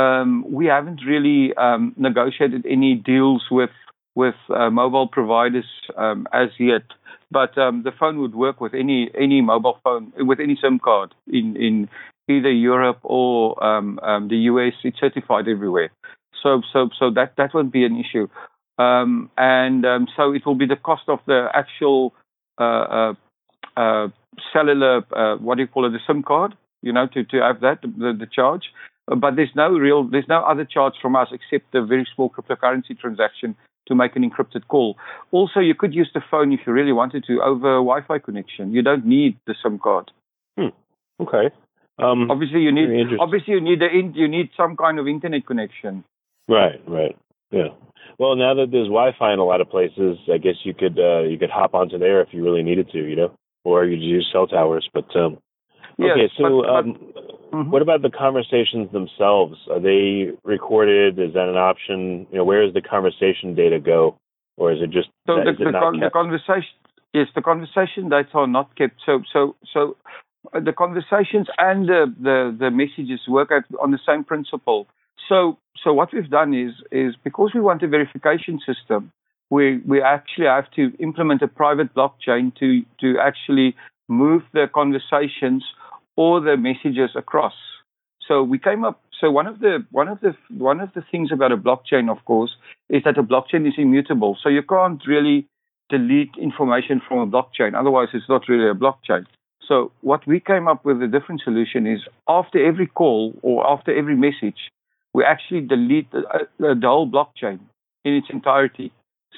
Um, 0.00 0.44
we 0.48 0.66
haven't 0.66 1.00
really 1.06 1.54
um, 1.56 1.94
negotiated 1.96 2.64
any 2.68 2.94
deals 2.94 3.44
with 3.50 3.70
with 4.14 4.34
uh, 4.50 4.70
mobile 4.70 5.08
providers 5.08 5.66
um, 5.96 6.26
as 6.32 6.48
yet 6.58 6.82
but 7.30 7.56
um, 7.56 7.82
the 7.84 7.92
phone 7.92 8.20
would 8.20 8.34
work 8.34 8.60
with 8.60 8.74
any 8.74 9.10
any 9.18 9.40
mobile 9.40 9.78
phone 9.84 10.12
with 10.16 10.40
any 10.40 10.58
SIM 10.60 10.78
card 10.78 11.14
in 11.28 11.56
in 11.56 11.88
either 12.28 12.50
Europe 12.50 12.98
or 13.02 13.62
um, 13.64 13.98
um, 14.02 14.28
the 14.28 14.36
US. 14.50 14.74
It's 14.82 14.98
certified 14.98 15.48
everywhere, 15.48 15.90
so 16.42 16.62
so 16.72 16.90
so 16.98 17.10
that 17.10 17.34
that 17.36 17.54
won't 17.54 17.72
be 17.72 17.84
an 17.84 17.98
issue. 17.98 18.28
Um, 18.78 19.30
and 19.36 19.84
um, 19.84 20.08
so 20.16 20.32
it 20.32 20.44
will 20.46 20.54
be 20.54 20.66
the 20.66 20.76
cost 20.76 21.02
of 21.08 21.20
the 21.26 21.48
actual 21.54 22.14
uh, 22.58 22.64
uh, 22.64 23.14
uh, 23.76 24.08
cellular 24.52 25.04
uh, 25.14 25.36
what 25.36 25.56
do 25.56 25.62
you 25.62 25.68
call 25.68 25.86
it 25.86 25.90
the 25.90 26.00
SIM 26.06 26.22
card, 26.22 26.56
you 26.82 26.92
know, 26.92 27.06
to 27.14 27.24
to 27.24 27.40
have 27.40 27.60
that 27.60 27.82
the, 27.82 28.16
the 28.18 28.26
charge. 28.26 28.64
But 29.06 29.34
there's 29.34 29.50
no 29.56 29.70
real, 29.70 30.04
there's 30.04 30.28
no 30.28 30.44
other 30.44 30.64
charge 30.64 30.94
from 31.02 31.16
us 31.16 31.28
except 31.32 31.74
a 31.74 31.84
very 31.84 32.06
small 32.14 32.30
cryptocurrency 32.30 32.96
transaction 32.98 33.56
to 33.88 33.94
make 33.96 34.14
an 34.14 34.28
encrypted 34.28 34.68
call. 34.68 34.96
Also, 35.32 35.58
you 35.58 35.74
could 35.74 35.92
use 35.92 36.08
the 36.14 36.20
phone 36.30 36.52
if 36.52 36.60
you 36.66 36.72
really 36.72 36.92
wanted 36.92 37.24
to 37.24 37.40
over 37.42 37.76
a 37.76 37.82
Wi-Fi 37.82 38.18
connection. 38.20 38.72
You 38.72 38.82
don't 38.82 39.04
need 39.04 39.36
the 39.46 39.54
SIM 39.62 39.80
card. 39.80 40.12
Hmm. 40.56 40.68
Okay. 41.18 41.50
Um, 41.98 42.30
obviously, 42.30 42.60
you 42.60 42.72
need 42.72 43.18
obviously 43.18 43.54
you 43.54 43.60
need 43.60 43.80
the 43.80 43.86
in, 43.86 44.14
you 44.14 44.28
need 44.28 44.50
some 44.56 44.76
kind 44.76 44.98
of 44.98 45.08
internet 45.08 45.46
connection. 45.46 46.04
Right. 46.48 46.80
Right. 46.86 47.16
Yeah. 47.50 47.68
Well, 48.18 48.36
now 48.36 48.54
that 48.54 48.68
there's 48.70 48.86
Wi-Fi 48.86 49.32
in 49.32 49.38
a 49.38 49.44
lot 49.44 49.60
of 49.60 49.70
places, 49.70 50.18
I 50.32 50.38
guess 50.38 50.56
you 50.62 50.74
could 50.74 50.98
uh, 50.98 51.22
you 51.22 51.38
could 51.38 51.50
hop 51.50 51.74
onto 51.74 51.98
there 51.98 52.20
if 52.22 52.28
you 52.32 52.44
really 52.44 52.62
needed 52.62 52.90
to, 52.92 52.98
you 52.98 53.16
know, 53.16 53.32
or 53.64 53.84
you 53.84 53.96
could 53.96 54.04
use 54.04 54.28
cell 54.32 54.46
towers. 54.46 54.88
But 54.92 55.14
um, 55.16 55.38
yes, 56.00 56.16
okay, 56.16 56.28
so 56.36 56.62
but, 56.62 56.70
um, 56.70 57.30
Mm-hmm. 57.52 57.70
What 57.70 57.82
about 57.82 58.02
the 58.02 58.10
conversations 58.10 58.92
themselves? 58.92 59.58
Are 59.70 59.80
they 59.80 60.30
recorded? 60.44 61.18
Is 61.18 61.34
that 61.34 61.48
an 61.48 61.56
option? 61.56 62.26
You 62.30 62.38
know, 62.38 62.44
where 62.44 62.64
does 62.64 62.74
the 62.74 62.80
conversation 62.80 63.54
data 63.56 63.80
go, 63.80 64.16
or 64.56 64.72
is 64.72 64.78
it 64.80 64.90
just 64.90 65.08
so 65.26 65.36
that, 65.36 65.58
the, 65.58 65.64
the, 65.64 65.72
con- 65.72 65.98
the, 65.98 66.10
conversation? 66.10 66.70
Yes, 67.12 67.26
the 67.34 67.42
conversation 67.42 68.08
data 68.08 68.30
are 68.34 68.46
not 68.46 68.76
kept. 68.76 69.00
So 69.04 69.22
so 69.32 69.56
so 69.72 69.96
uh, 70.54 70.60
the 70.60 70.72
conversations 70.72 71.48
and 71.58 71.88
the, 71.88 72.14
the, 72.20 72.56
the 72.56 72.70
messages 72.70 73.20
work 73.26 73.50
on 73.50 73.90
the 73.90 73.98
same 74.06 74.22
principle. 74.22 74.86
So 75.28 75.58
so 75.82 75.92
what 75.92 76.12
we've 76.12 76.30
done 76.30 76.54
is 76.54 76.74
is 76.92 77.16
because 77.24 77.50
we 77.52 77.60
want 77.60 77.82
a 77.82 77.88
verification 77.88 78.60
system, 78.64 79.10
we 79.50 79.78
we 79.78 80.00
actually 80.00 80.46
have 80.46 80.70
to 80.76 80.92
implement 81.00 81.42
a 81.42 81.48
private 81.48 81.92
blockchain 81.96 82.54
to 82.60 82.82
to 83.00 83.18
actually 83.18 83.74
move 84.06 84.42
the 84.52 84.66
conversations 84.72 85.64
or 86.16 86.40
the 86.40 86.56
messages 86.56 87.10
across. 87.14 87.54
So 88.26 88.42
we 88.42 88.58
came 88.58 88.84
up. 88.84 89.00
So 89.20 89.30
one 89.30 89.46
of 89.46 89.58
the 89.60 89.84
one 89.90 90.08
of 90.08 90.20
the 90.20 90.34
one 90.48 90.80
of 90.80 90.90
the 90.94 91.02
things 91.10 91.30
about 91.32 91.52
a 91.52 91.56
blockchain, 91.56 92.10
of 92.10 92.24
course, 92.24 92.52
is 92.88 93.02
that 93.04 93.18
a 93.18 93.22
blockchain 93.22 93.66
is 93.66 93.74
immutable. 93.76 94.36
So 94.42 94.48
you 94.48 94.62
can't 94.62 95.02
really 95.06 95.46
delete 95.88 96.30
information 96.40 97.02
from 97.06 97.18
a 97.18 97.26
blockchain. 97.26 97.78
Otherwise, 97.78 98.08
it's 98.14 98.28
not 98.28 98.48
really 98.48 98.68
a 98.68 98.74
blockchain. 98.74 99.26
So 99.66 99.92
what 100.00 100.26
we 100.26 100.40
came 100.40 100.68
up 100.68 100.84
with 100.84 101.02
a 101.02 101.06
different 101.06 101.42
solution 101.44 101.86
is 101.86 102.00
after 102.28 102.64
every 102.64 102.86
call 102.86 103.34
or 103.42 103.66
after 103.66 103.96
every 103.96 104.16
message, 104.16 104.70
we 105.12 105.24
actually 105.24 105.60
delete 105.60 106.10
the, 106.10 106.22
the 106.58 106.76
whole 106.82 107.08
blockchain 107.08 107.60
in 108.04 108.14
its 108.14 108.28
entirety. 108.30 108.92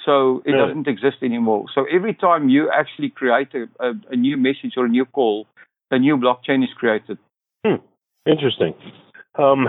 So 0.05 0.43
it 0.45 0.53
doesn't 0.53 0.89
exist 0.89 1.19
anymore. 1.23 1.67
So 1.75 1.85
every 1.85 2.15
time 2.15 2.49
you 2.49 2.71
actually 2.71 3.11
create 3.11 3.49
a, 3.55 3.69
a, 3.79 3.93
a 4.11 4.17
new 4.17 4.37
message 4.37 4.73
or 4.77 4.87
a 4.87 4.89
new 4.89 5.05
call, 5.05 5.47
a 5.93 5.99
new 5.99 6.17
blockchain 6.17 6.65
is 6.65 6.71
created. 6.77 7.19
Hmm. 7.65 7.77
Interesting. 8.27 8.75
Um, 9.39 9.69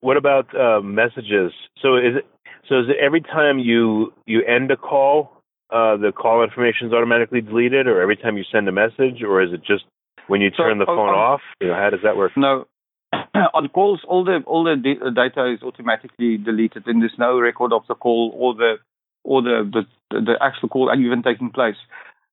what 0.00 0.16
about 0.16 0.54
uh, 0.54 0.80
messages? 0.80 1.52
So 1.82 1.96
is 1.96 2.16
it 2.18 2.26
so 2.68 2.80
is 2.80 2.86
it 2.88 2.96
every 3.02 3.22
time 3.22 3.58
you 3.58 4.12
you 4.26 4.42
end 4.44 4.70
a 4.70 4.76
call, 4.76 5.32
uh, 5.70 5.96
the 5.96 6.12
call 6.12 6.44
information 6.44 6.88
is 6.88 6.92
automatically 6.92 7.40
deleted, 7.40 7.86
or 7.86 8.00
every 8.00 8.16
time 8.16 8.36
you 8.36 8.44
send 8.52 8.68
a 8.68 8.72
message, 8.72 9.22
or 9.22 9.42
is 9.42 9.52
it 9.52 9.60
just 9.66 9.84
when 10.28 10.40
you 10.40 10.50
turn 10.50 10.78
so, 10.78 10.80
the 10.80 10.86
phone 10.86 11.10
off? 11.10 11.40
You 11.60 11.68
know, 11.68 11.74
how 11.74 11.90
does 11.90 12.00
that 12.04 12.16
work? 12.16 12.32
No. 12.36 12.66
On 13.54 13.68
calls, 13.68 14.00
all 14.06 14.24
the 14.24 14.42
all 14.46 14.64
the 14.64 14.76
data 14.76 15.52
is 15.52 15.62
automatically 15.62 16.36
deleted, 16.36 16.84
and 16.86 17.00
there's 17.00 17.18
no 17.18 17.38
record 17.38 17.72
of 17.72 17.82
the 17.88 17.94
call 17.94 18.32
or 18.36 18.54
the 18.54 18.76
or 19.24 19.42
the 19.42 19.70
the, 20.10 20.20
the 20.20 20.34
actual 20.40 20.68
call 20.68 20.92
even 20.96 21.22
taking 21.22 21.50
place. 21.50 21.76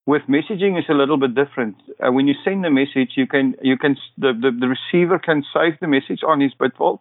With 0.05 0.23
messaging, 0.23 0.77
it's 0.77 0.89
a 0.89 0.93
little 0.93 1.17
bit 1.17 1.33
different. 1.33 1.77
Uh, 2.05 2.11
when 2.11 2.27
you 2.27 2.35
send 2.43 2.65
a 2.65 2.69
message, 2.69 3.11
you 3.15 3.25
can 3.25 3.55
you 3.61 3.77
can 3.77 3.95
the, 4.17 4.33
the, 4.33 4.51
the 4.51 4.67
receiver 4.67 5.17
can 5.17 5.45
save 5.53 5.79
the 5.79 5.87
message 5.87 6.21
on 6.27 6.41
his 6.41 6.51
BitVault 6.59 6.99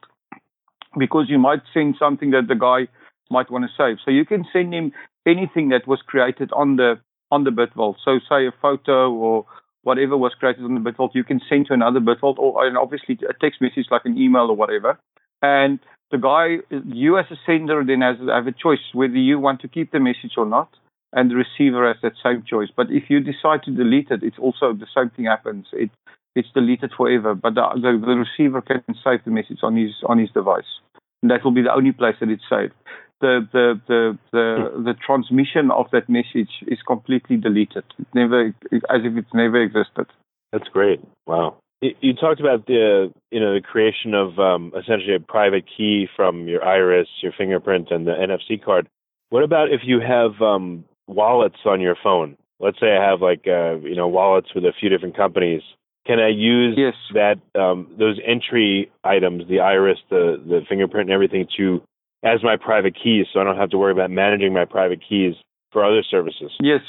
because 0.97 1.26
you 1.28 1.38
might 1.38 1.62
send 1.75 1.97
something 1.99 2.30
that 2.30 2.47
the 2.47 2.54
guy 2.54 2.87
might 3.28 3.50
want 3.50 3.64
to 3.64 3.71
save. 3.76 3.97
So 4.04 4.12
you 4.12 4.25
can 4.25 4.44
send 4.52 4.73
him 4.73 4.92
anything 5.26 5.71
that 5.71 5.88
was 5.88 6.00
created 6.06 6.52
on 6.52 6.76
the 6.76 7.00
on 7.32 7.42
the 7.42 7.50
BitVault. 7.50 7.97
So 8.04 8.21
say 8.28 8.47
a 8.47 8.52
photo 8.62 9.11
or 9.11 9.47
whatever 9.82 10.16
was 10.16 10.35
created 10.38 10.62
on 10.62 10.75
the 10.75 10.90
BitVault, 10.90 11.11
you 11.14 11.25
can 11.25 11.40
send 11.49 11.66
to 11.66 11.75
another 11.75 11.99
BitVault 11.99 12.38
or 12.38 12.64
and 12.64 12.78
obviously 12.78 13.18
a 13.28 13.32
text 13.32 13.61
message 13.61 13.87
like 13.90 14.02
an 14.04 14.16
email 14.16 14.42
or 14.42 14.54
whatever. 14.54 15.00
And 15.40 15.80
the 16.12 16.18
guy, 16.18 16.59
you 16.87 17.18
as 17.18 17.26
a 17.32 17.37
sender, 17.47 17.82
then 17.85 18.02
has 18.02 18.16
have 18.28 18.47
a 18.47 18.52
choice 18.52 18.85
whether 18.92 19.16
you 19.16 19.40
want 19.40 19.61
to 19.62 19.68
keep 19.68 19.90
the 19.90 19.99
message 19.99 20.35
or 20.37 20.47
not 20.47 20.68
and 21.12 21.31
the 21.31 21.37
receiver 21.37 21.87
has 21.87 21.97
that 22.02 22.14
same 22.23 22.42
choice. 22.47 22.69
But 22.75 22.87
if 22.90 23.04
you 23.09 23.21
decide 23.21 23.62
to 23.64 23.71
delete 23.71 24.11
it, 24.11 24.23
it's 24.23 24.38
also 24.38 24.73
the 24.73 24.87
same 24.95 25.11
thing 25.11 25.26
happens. 25.26 25.66
It 25.73 25.90
it's 26.35 26.49
deleted 26.54 26.92
forever, 26.97 27.35
but 27.35 27.54
the, 27.54 27.62
the, 27.75 28.00
the 28.00 28.25
receiver 28.25 28.62
can 28.62 28.83
save 29.04 29.23
the 29.25 29.31
message 29.31 29.59
on 29.62 29.76
his 29.76 29.92
on 30.07 30.19
his 30.19 30.31
device, 30.31 30.81
and 31.23 31.31
that 31.31 31.45
will 31.45 31.52
be 31.52 31.62
the 31.62 31.75
only 31.75 31.92
place 31.92 32.16
that 32.21 32.31
it's 32.31 32.42
saved. 32.49 32.73
The 33.21 33.47
the 33.52 33.81
the 33.87 34.19
the, 34.33 34.83
the 34.85 34.95
transmission 34.95 35.71
of 35.71 35.87
that 35.92 36.09
message 36.09 36.50
is 36.66 36.78
completely 36.87 37.37
deleted. 37.37 37.85
It 37.99 38.07
never 38.14 38.47
as 38.73 39.00
if 39.04 39.16
it's 39.16 39.35
never 39.35 39.61
existed. 39.62 40.07
That's 40.52 40.69
great. 40.69 41.00
Wow. 41.26 41.57
You 41.81 42.14
talked 42.14 42.40
about 42.40 42.66
the 42.66 43.12
you 43.31 43.40
know 43.40 43.54
the 43.54 43.61
creation 43.61 44.14
of 44.14 44.38
um, 44.38 44.73
essentially 44.78 45.16
a 45.16 45.21
private 45.21 45.64
key 45.66 46.07
from 46.16 46.49
your 46.49 46.64
iris, 46.64 47.09
your 47.23 47.33
fingerprint, 47.37 47.90
and 47.90 48.07
the 48.07 48.12
NFC 48.12 48.62
card. 48.62 48.88
What 49.31 49.42
about 49.42 49.71
if 49.73 49.81
you 49.85 50.00
have 50.00 50.40
um, 50.40 50.85
wallets 51.14 51.59
on 51.64 51.81
your 51.81 51.97
phone. 52.02 52.37
Let's 52.61 52.78
say 52.78 52.97
I 52.97 53.11
have 53.11 53.21
like 53.21 53.47
uh, 53.47 53.76
you 53.81 53.97
know 53.97 54.09
wallets 54.09 54.49
with 54.54 54.64
a 54.64 54.73
few 54.78 54.88
different 54.88 55.16
companies. 55.16 55.62
Can 56.07 56.19
I 56.19 56.28
use 56.28 56.75
yes. 56.76 56.95
that 57.14 57.38
um, 57.61 57.95
those 57.99 58.19
entry 58.26 58.90
items, 59.04 59.49
the 59.49 59.61
iris, 59.61 59.99
the 60.11 60.42
the 60.45 60.61
fingerprint, 60.69 61.09
and 61.09 61.14
everything, 61.14 61.47
to 61.57 61.83
as 62.25 62.42
my 62.42 62.57
private 62.57 62.95
keys, 62.95 63.26
so 63.33 63.40
I 63.40 63.45
don't 63.45 63.57
have 63.57 63.71
to 63.71 63.78
worry 63.78 63.92
about 63.92 64.11
managing 64.11 64.52
my 64.52 64.64
private 64.64 65.00
keys 65.07 65.35
for 65.73 65.85
other 65.85 66.02
services? 66.09 66.52
Yes, 66.61 66.83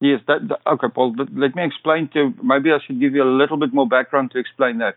yes. 0.00 0.20
That, 0.26 0.48
that 0.48 0.58
okay, 0.66 0.88
Paul. 0.94 1.14
Let 1.16 1.54
me 1.54 1.64
explain 1.64 2.10
to. 2.12 2.34
Maybe 2.42 2.70
I 2.70 2.78
should 2.86 3.00
give 3.00 3.14
you 3.14 3.22
a 3.22 3.30
little 3.30 3.56
bit 3.56 3.72
more 3.72 3.88
background 3.88 4.32
to 4.32 4.38
explain 4.38 4.78
that. 4.78 4.94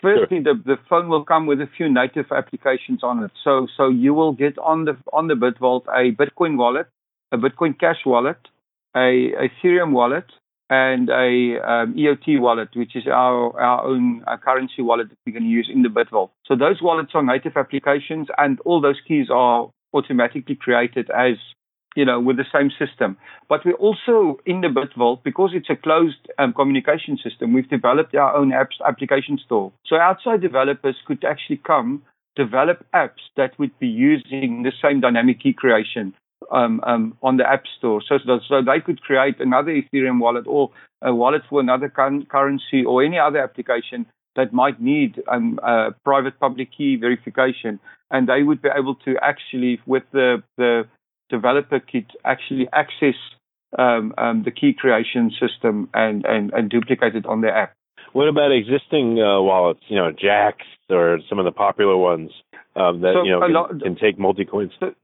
Firstly, 0.00 0.42
sure. 0.42 0.54
the, 0.54 0.62
the 0.64 0.76
phone 0.88 1.08
will 1.08 1.24
come 1.24 1.46
with 1.46 1.60
a 1.60 1.68
few 1.76 1.92
native 1.92 2.26
applications 2.32 3.04
on 3.04 3.22
it. 3.22 3.30
So 3.44 3.68
so 3.76 3.88
you 3.88 4.14
will 4.14 4.32
get 4.32 4.58
on 4.58 4.84
the 4.84 4.96
on 5.12 5.28
the 5.28 5.34
BitVault 5.34 5.86
a 5.88 6.12
Bitcoin 6.12 6.56
wallet 6.56 6.88
a 7.32 7.38
Bitcoin 7.38 7.78
Cash 7.78 8.04
wallet, 8.06 8.38
a 8.94 9.32
a 9.32 9.48
Ethereum 9.48 9.92
wallet, 9.92 10.26
and 10.72 11.10
a 11.10 11.60
um, 11.68 11.94
EOT 11.94 12.40
wallet, 12.40 12.70
which 12.74 12.96
is 12.96 13.06
our, 13.06 13.60
our 13.60 13.84
own 13.84 14.24
uh, 14.26 14.38
currency 14.38 14.80
wallet 14.80 15.10
that 15.10 15.18
we 15.26 15.32
can 15.32 15.44
use 15.44 15.68
in 15.70 15.82
the 15.82 15.90
BitVault. 15.90 16.30
So 16.46 16.56
those 16.56 16.80
wallets 16.80 17.10
are 17.12 17.22
native 17.22 17.58
applications 17.58 18.28
and 18.38 18.58
all 18.60 18.80
those 18.80 18.98
keys 19.06 19.26
are 19.30 19.68
automatically 19.92 20.54
created 20.54 21.10
as, 21.10 21.36
you 21.94 22.06
know, 22.06 22.18
with 22.20 22.38
the 22.38 22.46
same 22.50 22.70
system. 22.70 23.18
But 23.50 23.66
we 23.66 23.74
also, 23.74 24.38
in 24.46 24.62
the 24.62 24.68
BitVault, 24.68 25.22
because 25.22 25.50
it's 25.52 25.68
a 25.68 25.76
closed 25.76 26.26
um, 26.38 26.54
communication 26.54 27.18
system, 27.22 27.52
we've 27.52 27.68
developed 27.68 28.14
our 28.14 28.34
own 28.34 28.52
apps 28.52 28.80
application 28.88 29.38
store. 29.44 29.72
So 29.84 29.96
outside 29.96 30.40
developers 30.40 30.96
could 31.06 31.22
actually 31.22 31.58
come 31.58 32.02
develop 32.34 32.86
apps 32.94 33.20
that 33.36 33.58
would 33.58 33.78
be 33.78 33.88
using 33.88 34.62
the 34.62 34.72
same 34.82 35.00
dynamic 35.00 35.42
key 35.42 35.52
creation 35.52 36.14
um, 36.52 36.80
um, 36.84 37.16
on 37.22 37.36
the 37.36 37.48
App 37.48 37.64
Store. 37.78 38.00
So, 38.06 38.18
so 38.48 38.62
they 38.62 38.80
could 38.84 39.00
create 39.02 39.40
another 39.40 39.72
Ethereum 39.72 40.20
wallet 40.20 40.44
or 40.46 40.70
a 41.00 41.14
wallet 41.14 41.42
for 41.48 41.60
another 41.60 41.88
currency 41.88 42.84
or 42.86 43.02
any 43.02 43.18
other 43.18 43.38
application 43.38 44.06
that 44.36 44.52
might 44.52 44.80
need 44.80 45.22
um, 45.28 45.58
private 46.04 46.38
public 46.38 46.68
key 46.76 46.96
verification. 46.96 47.80
And 48.10 48.28
they 48.28 48.42
would 48.42 48.62
be 48.62 48.68
able 48.74 48.94
to 49.06 49.16
actually, 49.22 49.80
with 49.86 50.04
the, 50.12 50.42
the 50.56 50.84
developer 51.30 51.80
kit, 51.80 52.06
actually 52.24 52.68
access 52.72 53.16
um, 53.78 54.14
um, 54.18 54.42
the 54.44 54.50
key 54.50 54.74
creation 54.78 55.32
system 55.40 55.88
and, 55.94 56.24
and, 56.24 56.52
and 56.52 56.70
duplicate 56.70 57.16
it 57.16 57.26
on 57.26 57.40
their 57.40 57.56
app. 57.56 57.72
What 58.12 58.28
about 58.28 58.52
existing 58.52 59.18
uh, 59.20 59.40
wallets? 59.40 59.80
You 59.88 59.96
know, 59.96 60.12
Jaxx 60.12 60.56
or 60.90 61.18
some 61.28 61.38
of 61.38 61.46
the 61.46 61.52
popular 61.52 61.96
ones 61.96 62.30
um, 62.76 63.00
that 63.00 63.14
so 63.14 63.22
you 63.24 63.30
know 63.30 63.40
can, 63.40 63.52
lot, 63.52 63.80
can 63.80 63.96
take 63.96 64.18
multi 64.18 64.44
coins. 64.44 64.72
So, 64.78 64.94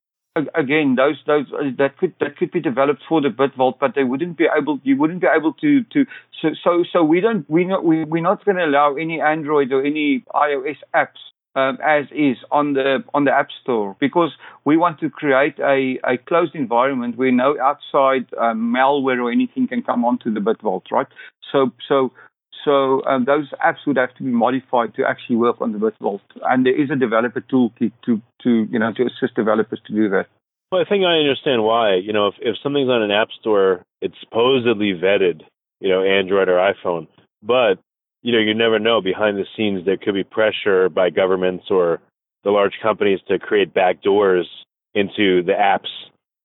again, 0.54 0.94
those 0.96 1.16
those 1.26 1.46
uh, 1.52 1.70
that 1.78 1.98
could 1.98 2.14
that 2.20 2.36
could 2.36 2.50
be 2.50 2.60
developed 2.60 3.02
for 3.08 3.20
the 3.20 3.28
BitVault, 3.28 3.78
but 3.78 3.94
they 3.94 4.04
wouldn't 4.04 4.36
be 4.36 4.46
able. 4.56 4.80
You 4.82 4.96
wouldn't 4.96 5.20
be 5.20 5.26
able 5.26 5.52
to 5.54 5.84
to. 5.84 6.06
So 6.40 6.48
so 6.62 6.84
so 6.92 7.02
we 7.04 7.20
don't 7.20 7.48
we 7.48 7.64
not 7.64 7.84
we 7.84 8.04
we're 8.04 8.22
not 8.22 8.44
going 8.44 8.56
to 8.56 8.64
allow 8.64 8.94
any 8.96 9.20
Android 9.20 9.72
or 9.72 9.84
any 9.84 10.24
iOS 10.34 10.76
apps 10.94 11.20
um, 11.58 11.78
as 11.84 12.04
is 12.12 12.36
on 12.50 12.74
the 12.74 13.04
on 13.14 13.24
the 13.24 13.32
App 13.32 13.48
Store 13.62 13.96
because 13.98 14.32
we 14.64 14.76
want 14.76 15.00
to 15.00 15.10
create 15.10 15.58
a, 15.58 15.98
a 16.04 16.18
closed 16.18 16.54
environment 16.54 17.16
where 17.16 17.32
no 17.32 17.56
outside 17.60 18.26
um, 18.38 18.72
malware 18.74 19.20
or 19.22 19.30
anything 19.32 19.66
can 19.66 19.82
come 19.82 20.04
onto 20.04 20.32
the 20.32 20.40
BitVault, 20.40 20.90
right? 20.90 21.06
So 21.50 21.72
so 21.88 22.12
so 22.64 23.04
um, 23.04 23.24
those 23.24 23.50
apps 23.64 23.86
would 23.86 23.96
have 23.96 24.14
to 24.16 24.22
be 24.22 24.30
modified 24.30 24.94
to 24.94 25.04
actually 25.04 25.36
work 25.36 25.60
on 25.60 25.72
the 25.72 25.78
BitVault, 25.78 26.20
and 26.42 26.66
there 26.66 26.80
is 26.80 26.90
a 26.90 26.96
developer 26.96 27.40
toolkit 27.40 27.92
to 28.04 28.20
to 28.42 28.66
you 28.70 28.78
know 28.78 28.92
to 28.92 29.04
assist 29.04 29.34
developers 29.34 29.80
to 29.86 29.92
do 29.92 30.08
that. 30.10 30.26
Well, 30.70 30.82
I 30.82 30.88
think 30.88 31.04
I 31.04 31.18
understand 31.18 31.64
why. 31.64 31.94
You 31.96 32.12
know, 32.12 32.28
if 32.28 32.34
if 32.40 32.56
something's 32.62 32.90
on 32.90 33.02
an 33.02 33.10
app 33.10 33.28
store, 33.40 33.82
it's 34.00 34.14
supposedly 34.20 34.92
vetted, 34.92 35.42
you 35.80 35.88
know, 35.88 36.02
Android 36.02 36.48
or 36.48 36.56
iPhone, 36.56 37.08
but 37.42 37.78
you 38.22 38.32
know, 38.32 38.38
you 38.38 38.54
never 38.54 38.78
know. 38.78 39.00
Behind 39.00 39.36
the 39.36 39.46
scenes, 39.56 39.84
there 39.84 39.96
could 39.96 40.14
be 40.14 40.24
pressure 40.24 40.88
by 40.88 41.10
governments 41.10 41.66
or 41.70 42.00
the 42.44 42.50
large 42.50 42.74
companies 42.82 43.20
to 43.28 43.38
create 43.38 43.72
back 43.72 44.02
doors 44.02 44.48
into 44.94 45.42
the 45.42 45.52
apps. 45.52 45.88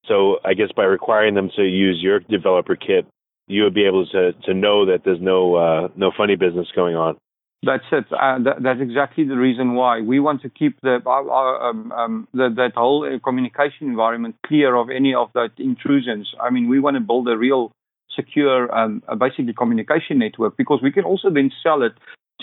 So 0.08 0.38
I 0.43 0.53
guess 0.53 0.72
by 0.75 0.84
requiring 0.84 1.34
them 1.34 1.50
to 1.55 1.63
use 1.63 2.00
your 2.01 2.20
developer 2.20 2.75
kit, 2.75 3.05
you 3.53 3.63
would 3.63 3.74
be 3.74 3.86
able 3.86 4.05
to 4.07 4.33
to 4.45 4.53
know 4.53 4.86
that 4.86 5.01
there's 5.05 5.22
no 5.22 5.55
uh, 5.55 5.88
no 5.95 6.12
funny 6.15 6.36
business 6.36 6.67
going 6.75 6.95
on. 6.95 7.17
That's 7.65 7.86
it. 7.93 8.05
Uh, 8.12 8.39
that, 8.43 8.57
that's 8.62 8.81
exactly 8.81 9.24
the 9.24 9.38
reason 9.38 9.75
why 9.75 10.01
we 10.01 10.19
want 10.19 10.41
to 10.41 10.50
keep 10.50 10.81
the, 10.81 11.00
our, 11.05 11.69
um, 11.69 11.91
um, 11.93 12.27
the 12.33 12.50
that 12.57 12.74
whole 12.75 13.07
communication 13.24 13.88
environment 13.88 14.36
clear 14.45 14.75
of 14.75 14.89
any 14.89 15.13
of 15.15 15.29
that 15.33 15.51
intrusions. 15.57 16.33
I 16.41 16.50
mean, 16.50 16.67
we 16.67 16.81
want 16.81 16.98
to 16.98 17.00
build 17.00 17.29
a 17.29 17.38
real 17.38 17.72
secure, 18.13 18.74
um, 18.75 19.01
basically 19.17 19.53
communication 19.53 20.19
network 20.19 20.57
because 20.57 20.81
we 20.83 20.91
can 20.91 21.05
also 21.05 21.29
then 21.29 21.51
sell 21.63 21.83
it 21.83 21.93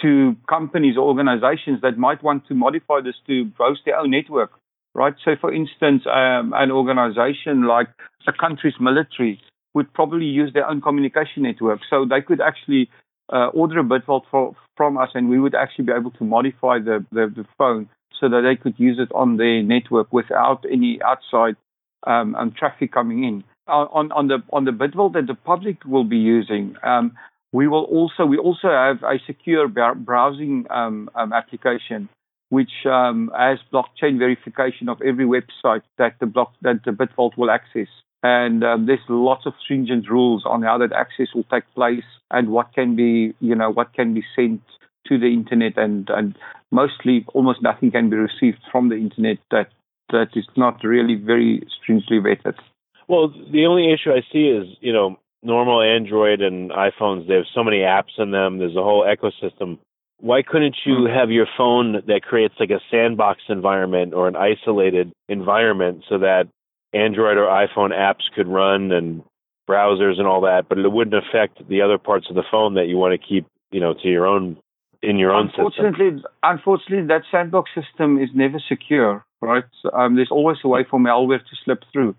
to 0.00 0.36
companies 0.48 0.96
or 0.96 1.06
organizations 1.06 1.82
that 1.82 1.98
might 1.98 2.22
want 2.22 2.46
to 2.48 2.54
modify 2.54 3.00
this 3.04 3.16
to 3.26 3.50
host 3.58 3.80
their 3.84 3.98
own 3.98 4.10
network. 4.10 4.52
Right. 4.94 5.14
So, 5.24 5.32
for 5.40 5.52
instance, 5.52 6.02
um, 6.06 6.52
an 6.56 6.72
organization 6.72 7.66
like 7.66 7.88
a 8.26 8.32
country's 8.32 8.74
military 8.80 9.40
would 9.74 9.92
probably 9.92 10.26
use 10.26 10.52
their 10.52 10.68
own 10.68 10.80
communication 10.80 11.42
network. 11.42 11.80
So 11.88 12.04
they 12.04 12.20
could 12.20 12.40
actually 12.40 12.90
uh, 13.32 13.48
order 13.48 13.80
a 13.80 13.84
BitVault 13.84 14.22
for, 14.30 14.54
from 14.76 14.98
us, 14.98 15.10
and 15.14 15.28
we 15.28 15.38
would 15.38 15.54
actually 15.54 15.84
be 15.84 15.92
able 15.92 16.10
to 16.12 16.24
modify 16.24 16.78
the, 16.78 17.04
the, 17.12 17.32
the, 17.34 17.44
phone 17.56 17.88
so 18.18 18.28
that 18.28 18.42
they 18.42 18.56
could 18.60 18.74
use 18.78 18.98
it 18.98 19.10
on 19.14 19.36
their 19.36 19.62
network 19.62 20.12
without 20.12 20.64
any 20.70 20.98
outside 21.02 21.56
um, 22.06 22.34
um, 22.34 22.52
traffic 22.52 22.92
coming 22.92 23.24
in. 23.24 23.44
On, 23.68 24.10
on 24.10 24.26
the 24.26 24.42
on 24.52 24.64
the 24.64 24.72
BitVault 24.72 25.12
that 25.12 25.28
the 25.28 25.34
public 25.34 25.84
will 25.84 26.02
be 26.02 26.16
using, 26.16 26.74
um, 26.82 27.12
we 27.52 27.68
will 27.68 27.84
also 27.84 28.26
we 28.26 28.36
also 28.36 28.68
have 28.68 29.04
a 29.04 29.20
secure 29.24 29.68
browsing 29.68 30.66
um, 30.70 31.08
um, 31.14 31.32
application 31.32 32.08
which 32.48 32.72
has 32.84 33.58
blockchain 33.72 34.18
verification 34.18 34.88
of 34.88 35.00
every 35.02 35.24
website 35.24 35.82
that 35.98 36.16
the 36.18 36.26
block 36.26 36.52
that 36.62 36.80
the 36.84 36.90
BitVault 36.90 37.36
will 37.36 37.48
access. 37.48 37.86
And 38.22 38.62
um, 38.62 38.86
there's 38.86 39.00
lots 39.08 39.46
of 39.46 39.54
stringent 39.64 40.10
rules 40.10 40.44
on 40.44 40.62
how 40.62 40.78
that 40.78 40.92
access 40.92 41.28
will 41.34 41.44
take 41.44 41.64
place 41.74 42.04
and 42.30 42.50
what 42.50 42.74
can 42.74 42.94
be, 42.94 43.34
you 43.40 43.54
know, 43.54 43.70
what 43.70 43.94
can 43.94 44.12
be 44.12 44.22
sent 44.36 44.60
to 45.06 45.18
the 45.18 45.28
internet, 45.28 45.78
and, 45.78 46.08
and 46.10 46.36
mostly 46.70 47.24
almost 47.34 47.62
nothing 47.62 47.90
can 47.90 48.10
be 48.10 48.16
received 48.16 48.58
from 48.70 48.90
the 48.90 48.96
internet 48.96 49.38
that 49.50 49.68
that 50.10 50.28
is 50.34 50.46
not 50.56 50.82
really 50.84 51.14
very 51.14 51.66
stringently 51.80 52.18
vetted. 52.18 52.54
Well, 53.08 53.32
the 53.50 53.66
only 53.66 53.92
issue 53.92 54.10
I 54.10 54.20
see 54.32 54.48
is, 54.48 54.66
you 54.80 54.92
know, 54.92 55.16
normal 55.42 55.80
Android 55.82 56.40
and 56.42 56.70
iPhones. 56.70 57.26
They 57.26 57.34
have 57.34 57.44
so 57.54 57.64
many 57.64 57.78
apps 57.78 58.18
in 58.18 58.30
them. 58.30 58.58
There's 58.58 58.76
a 58.76 58.82
whole 58.82 59.04
ecosystem. 59.04 59.78
Why 60.18 60.42
couldn't 60.42 60.76
you 60.84 60.94
mm-hmm. 60.94 61.18
have 61.18 61.30
your 61.30 61.46
phone 61.56 62.02
that 62.06 62.22
creates 62.22 62.54
like 62.60 62.70
a 62.70 62.80
sandbox 62.90 63.40
environment 63.48 64.12
or 64.12 64.28
an 64.28 64.36
isolated 64.36 65.12
environment 65.28 66.04
so 66.08 66.18
that 66.18 66.48
Android 66.92 67.36
or 67.36 67.46
iPhone 67.46 67.92
apps 67.92 68.30
could 68.34 68.48
run 68.48 68.90
and 68.92 69.22
browsers 69.68 70.18
and 70.18 70.26
all 70.26 70.40
that, 70.42 70.68
but 70.68 70.78
it 70.78 70.90
wouldn't 70.90 71.14
affect 71.14 71.66
the 71.68 71.82
other 71.82 71.98
parts 71.98 72.26
of 72.28 72.34
the 72.34 72.42
phone 72.50 72.74
that 72.74 72.88
you 72.88 72.96
want 72.96 73.18
to 73.18 73.26
keep, 73.26 73.46
you 73.70 73.80
know, 73.80 73.94
to 73.94 74.08
your 74.08 74.26
own 74.26 74.56
in 75.02 75.16
your 75.16 75.32
own 75.32 75.46
unfortunately, 75.46 76.10
system. 76.16 76.30
Unfortunately, 76.42 77.06
that 77.06 77.22
sandbox 77.30 77.70
system 77.74 78.18
is 78.18 78.28
never 78.34 78.60
secure, 78.68 79.24
right? 79.40 79.64
Um, 79.92 80.16
there's 80.16 80.30
always 80.30 80.58
a 80.64 80.68
way 80.68 80.84
for 80.88 80.98
malware 80.98 81.38
to 81.38 81.56
slip 81.64 81.84
through. 81.92 82.16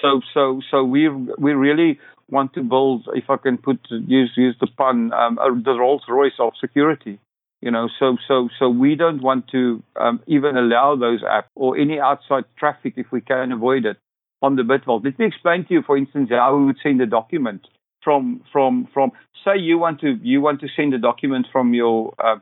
So, 0.00 0.20
so, 0.32 0.60
so 0.70 0.84
we 0.84 1.08
we 1.08 1.52
really 1.52 1.98
want 2.30 2.54
to 2.54 2.62
build, 2.62 3.08
if 3.14 3.28
I 3.28 3.36
can 3.36 3.58
put 3.58 3.80
use 3.90 4.32
use 4.36 4.56
the 4.60 4.68
pun, 4.68 5.12
um, 5.12 5.38
the 5.64 5.78
Rolls 5.78 6.02
Royce 6.08 6.38
of 6.38 6.52
security. 6.60 7.18
You 7.60 7.70
know, 7.70 7.88
so 7.98 8.16
so 8.26 8.48
so 8.58 8.68
we 8.68 8.96
don't 8.96 9.22
want 9.22 9.48
to 9.48 9.82
um, 9.96 10.20
even 10.26 10.56
allow 10.56 10.96
those 10.96 11.22
apps 11.22 11.50
or 11.54 11.76
any 11.76 12.00
outside 12.00 12.44
traffic 12.56 12.94
if 12.96 13.06
we 13.12 13.20
can 13.20 13.52
avoid 13.52 13.84
it 13.84 13.98
on 14.42 14.56
the 14.56 14.62
BitVault. 14.62 15.04
Let 15.04 15.18
me 15.18 15.26
explain 15.26 15.64
to 15.66 15.74
you, 15.74 15.82
for 15.82 15.96
instance, 15.96 16.30
how 16.30 16.56
we 16.56 16.66
would 16.66 16.78
send 16.82 17.00
a 17.00 17.06
document 17.06 17.66
from 18.02 18.42
from 18.52 18.88
from. 18.92 19.12
Say 19.44 19.58
you 19.58 19.78
want 19.78 20.00
to 20.00 20.18
you 20.22 20.40
want 20.40 20.60
to 20.60 20.68
send 20.76 20.92
a 20.94 20.98
document 20.98 21.46
from 21.52 21.74
your 21.74 22.14
uh, 22.22 22.36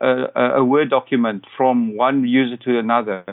a, 0.00 0.58
a, 0.58 0.64
Word 0.64 0.90
document 0.90 1.44
from 1.56 1.96
one 1.96 2.26
user 2.26 2.56
to 2.58 2.78
another, 2.78 3.24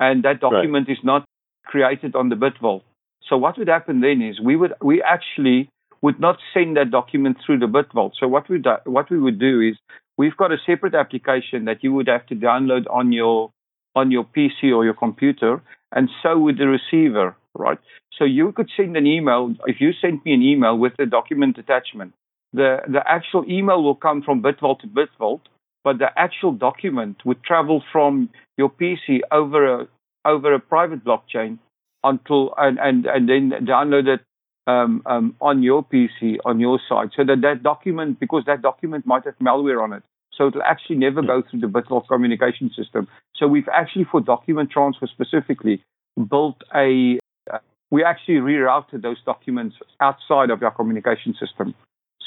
and 0.00 0.24
that 0.24 0.40
document 0.40 0.88
right. 0.88 0.96
is 0.96 1.04
not 1.04 1.24
created 1.66 2.14
on 2.14 2.28
the 2.28 2.36
BitVault. 2.36 2.82
So 3.28 3.36
what 3.36 3.58
would 3.58 3.68
happen 3.68 4.00
then 4.00 4.22
is 4.22 4.40
we 4.40 4.56
would 4.56 4.74
we 4.80 5.02
actually 5.02 5.68
would 6.02 6.20
not 6.20 6.38
send 6.52 6.76
that 6.76 6.90
document 6.90 7.38
through 7.44 7.58
the 7.58 7.66
BitVault. 7.66 8.12
So 8.20 8.28
what 8.28 8.48
we 8.48 8.58
do, 8.58 8.74
what 8.84 9.10
we 9.10 9.18
would 9.18 9.38
do 9.38 9.60
is 9.60 9.76
we've 10.18 10.36
got 10.36 10.52
a 10.52 10.58
separate 10.66 10.94
application 10.94 11.64
that 11.64 11.82
you 11.82 11.92
would 11.92 12.08
have 12.08 12.26
to 12.26 12.34
download 12.34 12.84
on 12.90 13.12
your 13.12 13.50
on 13.96 14.10
your 14.10 14.24
PC 14.24 14.74
or 14.74 14.84
your 14.84 14.94
computer, 14.94 15.62
and 15.92 16.10
so 16.22 16.38
would 16.38 16.58
the 16.58 16.66
receiver 16.66 17.36
right? 17.54 17.78
So 18.18 18.24
you 18.24 18.52
could 18.52 18.70
send 18.76 18.96
an 18.96 19.06
email. 19.06 19.54
If 19.66 19.80
you 19.80 19.92
send 20.00 20.24
me 20.24 20.34
an 20.34 20.42
email 20.42 20.76
with 20.76 20.92
a 20.98 21.06
document 21.06 21.58
attachment, 21.58 22.12
the, 22.52 22.78
the 22.86 23.02
actual 23.06 23.44
email 23.48 23.82
will 23.82 23.96
come 23.96 24.22
from 24.22 24.42
BitVault 24.42 24.80
to 24.80 24.86
BitVault, 24.86 25.40
but 25.82 25.98
the 25.98 26.08
actual 26.16 26.52
document 26.52 27.18
would 27.24 27.42
travel 27.42 27.82
from 27.92 28.30
your 28.56 28.70
PC 28.70 29.20
over 29.30 29.80
a 29.80 29.88
over 30.26 30.54
a 30.54 30.60
private 30.60 31.04
blockchain 31.04 31.58
until 32.02 32.54
and 32.56 32.78
and, 32.78 33.06
and 33.06 33.28
then 33.28 33.50
download 33.66 34.06
it 34.06 34.20
um, 34.66 35.02
um, 35.04 35.36
on 35.40 35.62
your 35.62 35.84
PC 35.84 36.36
on 36.44 36.60
your 36.60 36.80
side, 36.88 37.10
so 37.16 37.24
that 37.24 37.40
that 37.42 37.62
document 37.62 38.18
because 38.18 38.44
that 38.46 38.62
document 38.62 39.04
might 39.06 39.24
have 39.24 39.36
malware 39.38 39.82
on 39.82 39.92
it, 39.92 40.02
so 40.32 40.46
it'll 40.46 40.62
actually 40.62 40.96
never 40.96 41.22
go 41.22 41.42
through 41.42 41.60
the 41.60 41.66
BitVault 41.66 42.08
communication 42.08 42.70
system. 42.74 43.08
So 43.36 43.46
we've 43.46 43.68
actually 43.68 44.06
for 44.10 44.20
document 44.20 44.70
transfer 44.70 45.06
specifically 45.06 45.82
built 46.30 46.62
a 46.74 47.18
we 47.90 48.02
actually 48.02 48.36
rerouted 48.36 49.02
those 49.02 49.22
documents 49.24 49.76
outside 50.00 50.50
of 50.50 50.62
our 50.62 50.70
communication 50.70 51.34
system 51.38 51.74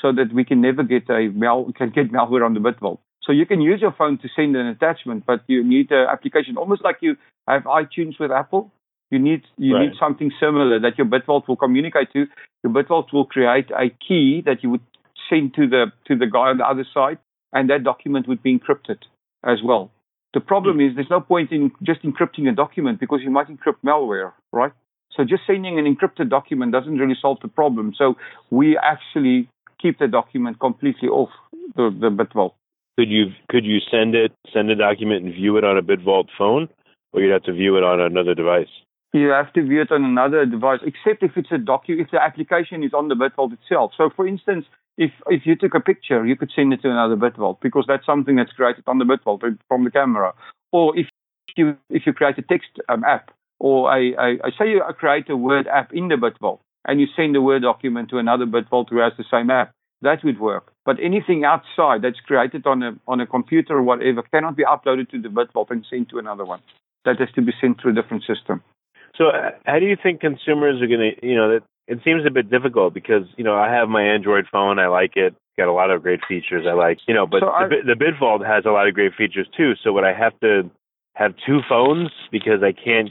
so 0.02 0.12
that 0.12 0.34
we 0.34 0.46
can 0.46 0.62
never 0.62 0.84
get 0.84 1.10
a 1.10 1.30
mal- 1.30 1.72
can 1.76 1.90
get 1.90 2.12
malware 2.12 2.46
on 2.46 2.54
the 2.54 2.60
BitVault. 2.60 3.00
So 3.24 3.34
you 3.34 3.46
can 3.46 3.60
use 3.62 3.82
your 3.82 3.92
phone 3.92 4.18
to 4.20 4.30
send 4.36 4.56
an 4.56 4.68
attachment, 4.68 5.26
but 5.26 5.42
you 5.48 5.64
need 5.64 5.92
an 5.92 6.08
application 6.10 6.56
almost 6.58 6.84
like 6.84 6.98
you 7.02 7.18
have 7.48 7.64
iTunes 7.64 8.20
with 8.20 8.32
Apple. 8.32 8.72
You 9.12 9.20
need 9.20 9.44
you 9.58 9.76
right. 9.76 9.88
need 9.88 9.94
something 10.00 10.32
similar 10.40 10.80
that 10.80 10.98
your 10.98 11.08
BitVault 11.08 11.48
will 11.48 11.56
communicate 11.56 12.12
to. 12.14 12.26
Your 12.64 12.74
BitVault 12.74 13.12
will 13.14 13.26
create 13.26 13.70
a 13.72 13.90
key 13.90 14.42
that 14.46 14.64
you 14.64 14.70
would 14.70 14.82
send 15.30 15.54
to 15.56 15.68
the 15.68 15.88
to 16.08 16.16
the 16.16 16.28
guy 16.28 16.50
on 16.50 16.58
the 16.58 16.68
other 16.68 16.86
side, 16.94 17.18
and 17.54 17.70
that 17.70 17.84
document 17.84 18.28
would 18.28 18.44
be 18.44 18.58
encrypted 18.58 19.00
as 19.44 19.60
well. 19.64 19.92
The 20.34 20.40
problem 20.40 20.76
hmm. 20.76 20.82
is 20.82 20.96
there's 20.96 21.10
no 21.10 21.22
point 21.22 21.52
in 21.52 21.72
just 21.84 22.04
encrypting 22.04 22.48
a 22.50 22.56
document 22.56 23.00
because 23.00 23.22
you 23.24 23.32
might 23.32 23.48
encrypt 23.48 23.82
malware, 23.86 24.34
right? 24.52 24.74
So 25.12 25.24
just 25.24 25.44
sending 25.48 25.80
an 25.80 25.86
encrypted 25.86 26.30
document 26.30 26.72
doesn't 26.72 26.98
really 26.98 27.18
solve 27.20 27.40
the 27.42 27.48
problem. 27.48 27.94
So 27.98 28.16
we 28.52 28.78
actually 28.78 29.50
keep 29.82 30.00
the 30.00 30.08
document 30.08 30.60
completely 30.60 31.10
off 31.10 31.30
the, 31.76 31.90
the 31.90 32.10
BitVault. 32.10 32.54
Could 32.98 33.10
you 33.10 33.28
could 33.50 33.64
you 33.64 33.78
send 33.92 34.16
it 34.16 34.32
send 34.52 34.72
a 34.72 34.76
document 34.76 35.24
and 35.24 35.34
view 35.34 35.58
it 35.58 35.64
on 35.64 35.78
a 35.78 35.84
BitVault 35.84 36.28
phone, 36.38 36.68
or 37.14 37.22
you'd 37.22 37.32
have 37.32 37.44
to 37.44 37.54
view 37.54 37.78
it 37.78 37.84
on 37.84 38.00
another 38.00 38.34
device? 38.34 38.70
You 39.14 39.30
have 39.30 39.54
to 39.54 39.62
view 39.64 39.82
it 39.82 39.92
on 39.92 40.04
another 40.04 40.46
device, 40.46 40.80
except 40.84 41.24
if 41.24 41.38
it's 41.38 41.52
a 41.52 41.56
docu 41.56 42.02
if 42.02 42.10
the 42.12 42.22
application 42.22 42.84
is 42.84 42.94
on 42.94 43.08
the 43.08 43.16
BitVault 43.16 43.54
itself. 43.54 43.92
So, 43.98 44.10
for 44.16 44.28
instance, 44.28 44.66
if 44.98 45.12
if 45.28 45.46
you 45.46 45.56
took 45.56 45.76
a 45.76 45.80
picture, 45.80 46.26
you 46.26 46.36
could 46.36 46.52
send 46.56 46.74
it 46.74 46.82
to 46.82 46.90
another 46.90 47.16
BitVault 47.16 47.62
because 47.62 47.86
that's 47.88 48.06
something 48.06 48.36
that's 48.36 48.52
created 48.52 48.84
on 48.88 48.98
the 48.98 49.06
BitVault 49.06 49.58
from 49.68 49.84
the 49.84 49.92
camera. 49.92 50.34
Or 50.72 50.98
if 50.98 51.08
you 51.56 51.78
if 51.90 52.08
you 52.08 52.14
create 52.14 52.38
a 52.40 52.42
text 52.42 52.70
um, 52.90 53.04
app, 53.04 53.32
or 53.60 53.90
I, 53.90 54.12
I, 54.18 54.28
I 54.44 54.50
say 54.58 54.70
you 54.70 54.82
create 54.98 55.30
a 55.30 55.38
Word 55.38 55.68
app 55.68 55.94
in 55.94 56.08
the 56.08 56.16
BitVault 56.16 56.60
and 56.86 57.00
you 57.00 57.08
send 57.16 57.36
the 57.36 57.42
Word 57.42 57.64
document 57.64 58.10
to 58.10 58.18
another 58.18 58.46
BitVault 58.46 58.90
who 58.90 59.00
has 59.00 59.14
the 59.18 59.26
same 59.32 59.50
app, 59.50 59.74
that 60.02 60.24
would 60.24 60.40
work. 60.40 60.72
But 60.86 60.98
anything 61.02 61.44
outside 61.44 62.02
that's 62.02 62.20
created 62.20 62.66
on 62.68 62.84
a 62.84 62.92
on 63.08 63.20
a 63.20 63.28
computer 63.28 63.78
or 63.78 63.84
whatever 63.84 64.22
cannot 64.22 64.56
be 64.56 64.64
uploaded 64.64 65.10
to 65.12 65.22
the 65.22 65.30
BitVault 65.30 65.72
and 65.72 65.86
sent 65.90 66.10
to 66.10 66.20
another 66.20 66.46
one. 66.46 66.62
That 67.06 67.20
has 67.20 67.30
to 67.36 67.42
be 67.42 67.54
sent 67.60 67.82
through 67.82 67.92
a 67.92 68.02
different 68.02 68.24
system. 68.24 68.62
So, 69.18 69.30
uh, 69.30 69.52
how 69.66 69.80
do 69.80 69.86
you 69.86 69.98
think 70.02 70.22
consumers 70.22 70.82
are 70.82 70.88
going 70.88 71.16
to, 71.16 71.28
you 71.28 71.36
know, 71.36 71.54
that 71.54 71.64
it 71.88 72.00
seems 72.04 72.26
a 72.26 72.30
bit 72.30 72.52
difficult 72.52 72.94
because 72.94 73.24
you 73.38 73.44
know 73.44 73.56
I 73.56 73.72
have 73.72 73.90
my 73.90 74.04
Android 74.04 74.46
phone, 74.52 74.78
I 74.78 74.88
like 74.88 75.16
it, 75.16 75.34
got 75.58 75.68
a 75.68 75.74
lot 75.74 75.90
of 75.90 76.04
great 76.04 76.20
features 76.28 76.66
I 76.70 76.74
like, 76.74 77.00
you 77.08 77.14
know, 77.14 77.26
but 77.26 77.40
so 77.40 77.52
the, 77.70 77.96
the 77.96 78.06
BitVault 78.06 78.46
has 78.46 78.66
a 78.66 78.72
lot 78.72 78.88
of 78.88 78.94
great 78.94 79.14
features 79.16 79.48
too. 79.56 79.74
So 79.84 79.94
would 79.94 80.04
I 80.04 80.14
have 80.14 80.40
to 80.42 80.70
have 81.16 81.34
two 81.46 81.62
phones 81.68 82.12
because 82.32 82.62
I 82.62 82.74
can't 82.74 83.10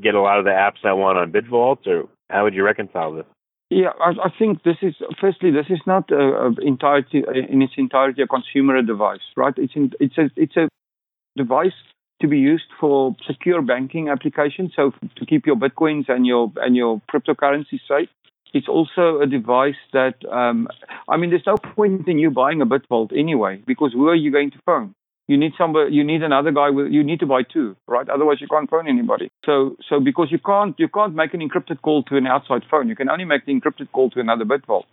get 0.00 0.14
a 0.14 0.20
lot 0.20 0.38
of 0.38 0.44
the 0.44 0.50
apps 0.50 0.84
I 0.84 0.92
want 0.92 1.18
on 1.18 1.32
BitVault, 1.32 1.86
or 1.86 2.08
how 2.30 2.44
would 2.44 2.54
you 2.54 2.64
reconcile 2.64 3.12
this? 3.12 3.26
Yeah, 3.70 3.90
I, 4.00 4.10
I 4.24 4.30
think 4.38 4.62
this 4.62 4.76
is 4.82 4.94
firstly 5.20 5.50
this 5.50 5.66
is 5.70 5.80
not 5.86 6.10
a, 6.10 6.46
a 6.46 6.54
entirety 6.60 7.24
in 7.48 7.62
its 7.62 7.72
entirety 7.76 8.22
a 8.22 8.26
consumer 8.26 8.80
device, 8.82 9.26
right? 9.36 9.54
It's 9.56 9.74
in, 9.74 9.92
it's 10.00 10.18
a 10.18 10.30
it's 10.36 10.56
a 10.56 10.68
device 11.36 11.72
to 12.20 12.28
be 12.28 12.38
used 12.38 12.70
for 12.78 13.16
secure 13.26 13.62
banking 13.62 14.08
applications, 14.08 14.72
so 14.76 14.92
to 15.16 15.26
keep 15.26 15.46
your 15.46 15.56
bitcoins 15.56 16.08
and 16.08 16.26
your 16.26 16.52
and 16.56 16.76
your 16.76 17.00
cryptocurrency 17.12 17.80
safe. 17.88 18.08
It's 18.52 18.68
also 18.68 19.20
a 19.20 19.26
device 19.26 19.74
that, 19.92 20.14
um, 20.30 20.68
I 21.08 21.16
mean, 21.16 21.30
there's 21.30 21.44
no 21.44 21.56
point 21.56 22.06
in 22.06 22.20
you 22.20 22.30
buying 22.30 22.62
a 22.62 22.66
BitVault 22.66 23.12
anyway, 23.18 23.60
because 23.66 23.92
who 23.92 24.08
are 24.08 24.14
you 24.14 24.30
going 24.30 24.52
to 24.52 24.58
phone? 24.64 24.94
You 25.26 25.38
need 25.38 25.52
somebody, 25.56 25.94
you 25.94 26.04
need 26.04 26.22
another 26.22 26.52
guy 26.52 26.68
with, 26.68 26.92
you 26.92 27.02
need 27.02 27.20
to 27.20 27.26
buy 27.26 27.42
two, 27.42 27.76
right? 27.86 28.06
Otherwise 28.08 28.38
you 28.40 28.46
can't 28.46 28.68
phone 28.68 28.86
anybody. 28.86 29.30
So, 29.46 29.76
so 29.88 29.98
because 29.98 30.28
you 30.30 30.38
can't, 30.38 30.74
you 30.78 30.88
can't 30.88 31.14
make 31.14 31.32
an 31.32 31.40
encrypted 31.40 31.80
call 31.80 32.02
to 32.04 32.16
an 32.16 32.26
outside 32.26 32.62
phone. 32.70 32.88
You 32.88 32.96
can 32.96 33.08
only 33.08 33.24
make 33.24 33.46
the 33.46 33.52
encrypted 33.52 33.90
call 33.92 34.10
to 34.10 34.20
another 34.20 34.44
BitVault. 34.44 34.84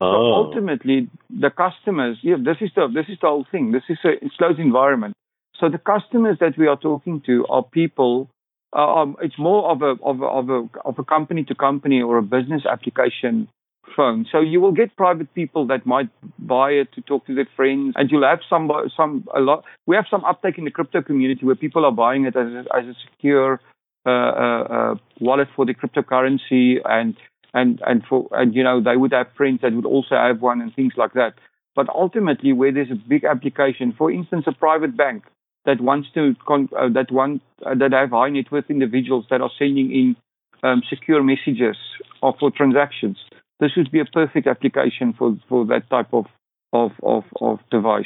Oh. 0.00 0.12
So 0.12 0.16
ultimately, 0.48 1.08
the 1.30 1.50
customers, 1.50 2.18
yeah, 2.22 2.36
this 2.36 2.56
is 2.60 2.70
the, 2.74 2.88
this 2.92 3.06
is 3.08 3.18
the 3.22 3.28
whole 3.28 3.46
thing. 3.50 3.70
This 3.70 3.84
is 3.88 3.98
a 4.04 4.28
closed 4.36 4.58
environment. 4.58 5.14
So 5.60 5.68
the 5.68 5.78
customers 5.78 6.38
that 6.40 6.58
we 6.58 6.66
are 6.66 6.76
talking 6.76 7.22
to 7.26 7.46
are 7.48 7.62
people. 7.62 8.28
Uh, 8.76 9.02
um, 9.02 9.16
it's 9.22 9.38
more 9.38 9.70
of 9.70 9.80
a 9.80 9.94
of 10.04 10.20
a 10.20 10.26
of 10.26 10.50
a 10.50 10.68
of 10.84 10.98
a 10.98 11.04
company 11.04 11.44
to 11.44 11.54
company 11.54 12.02
or 12.02 12.18
a 12.18 12.22
business 12.22 12.62
application 12.70 13.48
phone. 13.96 14.26
So 14.30 14.40
you 14.40 14.60
will 14.60 14.72
get 14.72 14.94
private 14.96 15.32
people 15.34 15.66
that 15.68 15.86
might 15.86 16.08
buy 16.38 16.70
it 16.70 16.92
to 16.92 17.00
talk 17.00 17.26
to 17.26 17.34
their 17.34 17.48
friends, 17.56 17.94
and 17.96 18.10
you'll 18.10 18.28
have 18.28 18.40
some 18.48 18.70
some 18.96 19.26
a 19.34 19.40
lot. 19.40 19.64
We 19.86 19.96
have 19.96 20.06
some 20.10 20.24
uptake 20.24 20.58
in 20.58 20.64
the 20.64 20.70
crypto 20.70 21.02
community 21.02 21.46
where 21.46 21.54
people 21.54 21.84
are 21.84 21.92
buying 21.92 22.26
it 22.26 22.36
as 22.36 22.48
a, 22.52 22.64
as 22.76 22.84
a 22.86 22.94
secure 23.04 23.60
uh, 24.04 24.10
uh, 24.10 24.62
uh, 24.76 24.94
wallet 25.20 25.48
for 25.56 25.64
the 25.64 25.74
cryptocurrency, 25.74 26.78
and 26.84 27.16
and 27.54 27.80
and 27.86 28.04
for 28.08 28.28
and 28.32 28.54
you 28.54 28.62
know 28.62 28.80
they 28.80 28.96
would 28.96 29.12
have 29.12 29.28
friends 29.36 29.60
that 29.62 29.72
would 29.72 29.86
also 29.86 30.14
have 30.14 30.42
one 30.42 30.60
and 30.60 30.74
things 30.74 30.92
like 30.96 31.14
that. 31.14 31.34
But 31.74 31.88
ultimately, 31.88 32.52
where 32.52 32.72
there's 32.72 32.90
a 32.90 32.94
big 33.08 33.24
application, 33.24 33.94
for 33.96 34.10
instance, 34.10 34.44
a 34.46 34.52
private 34.52 34.96
bank 34.96 35.24
that 35.66 35.80
wants 35.80 36.08
to 36.14 36.34
con- 36.46 36.70
uh, 36.78 36.88
that 36.94 37.10
want 37.10 37.42
uh, 37.64 37.74
that 37.74 37.92
have 37.92 38.10
high 38.10 38.30
net 38.30 38.50
worth 38.52 38.70
individuals 38.70 39.26
that 39.30 39.40
are 39.40 39.50
sending 39.58 39.90
in 39.92 40.16
um, 40.62 40.82
secure 40.88 41.22
messages 41.22 41.76
or 42.22 42.34
for 42.38 42.50
transactions. 42.50 43.18
This 43.60 43.72
would 43.76 43.90
be 43.90 44.00
a 44.00 44.04
perfect 44.04 44.46
application 44.46 45.14
for, 45.16 45.36
for 45.48 45.66
that 45.66 45.88
type 45.90 46.12
of, 46.12 46.26
of, 46.72 46.92
of, 47.02 47.24
of 47.40 47.58
device. 47.70 48.04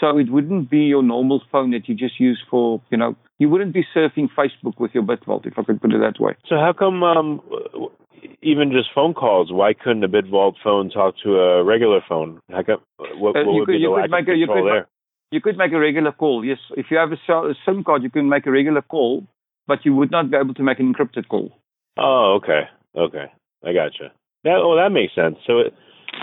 So 0.00 0.16
it 0.16 0.30
wouldn't 0.30 0.70
be 0.70 0.78
your 0.78 1.02
normal 1.02 1.42
phone 1.52 1.72
that 1.72 1.88
you 1.88 1.94
just 1.94 2.18
use 2.18 2.40
for, 2.50 2.80
you 2.90 2.96
know, 2.96 3.16
you 3.38 3.48
wouldn't 3.48 3.74
be 3.74 3.84
surfing 3.94 4.28
Facebook 4.36 4.78
with 4.78 4.92
your 4.94 5.02
BitVault, 5.02 5.46
if 5.46 5.58
I 5.58 5.62
could 5.62 5.80
put 5.80 5.92
it 5.92 6.00
that 6.00 6.20
way. 6.20 6.36
So 6.48 6.56
how 6.56 6.72
come 6.72 7.02
um, 7.02 7.40
even 8.42 8.70
just 8.70 8.88
phone 8.94 9.12
calls? 9.12 9.52
Why 9.52 9.74
couldn't 9.74 10.04
a 10.04 10.08
BitVault 10.08 10.54
phone 10.62 10.90
talk 10.90 11.16
to 11.24 11.36
a 11.36 11.64
regular 11.64 12.00
phone? 12.08 12.40
How 12.50 12.62
come, 12.62 12.78
what, 13.18 13.36
uh, 13.36 13.42
would 13.44 13.66
could, 13.66 13.72
be 13.72 13.82
the 13.82 13.90
lack 13.90 14.22
of 14.22 14.26
control 14.26 14.64
there? 14.64 14.86
You 15.32 15.40
could 15.40 15.56
make 15.56 15.72
a 15.72 15.78
regular 15.78 16.12
call. 16.12 16.44
Yes, 16.44 16.58
if 16.76 16.86
you 16.90 16.96
have 16.96 17.12
a, 17.12 17.32
a 17.32 17.54
SIM 17.64 17.84
card, 17.84 18.02
you 18.02 18.10
can 18.10 18.28
make 18.28 18.46
a 18.46 18.50
regular 18.50 18.82
call, 18.82 19.26
but 19.66 19.84
you 19.84 19.94
would 19.94 20.10
not 20.10 20.30
be 20.30 20.36
able 20.36 20.54
to 20.54 20.62
make 20.62 20.80
an 20.80 20.92
encrypted 20.92 21.28
call. 21.28 21.52
Oh, 21.96 22.38
okay, 22.42 22.62
okay, 22.96 23.26
I 23.64 23.72
gotcha. 23.72 24.12
That 24.44 24.60
oh, 24.62 24.76
that 24.76 24.90
makes 24.92 25.14
sense. 25.14 25.36
So, 25.46 25.58
it, 25.58 25.74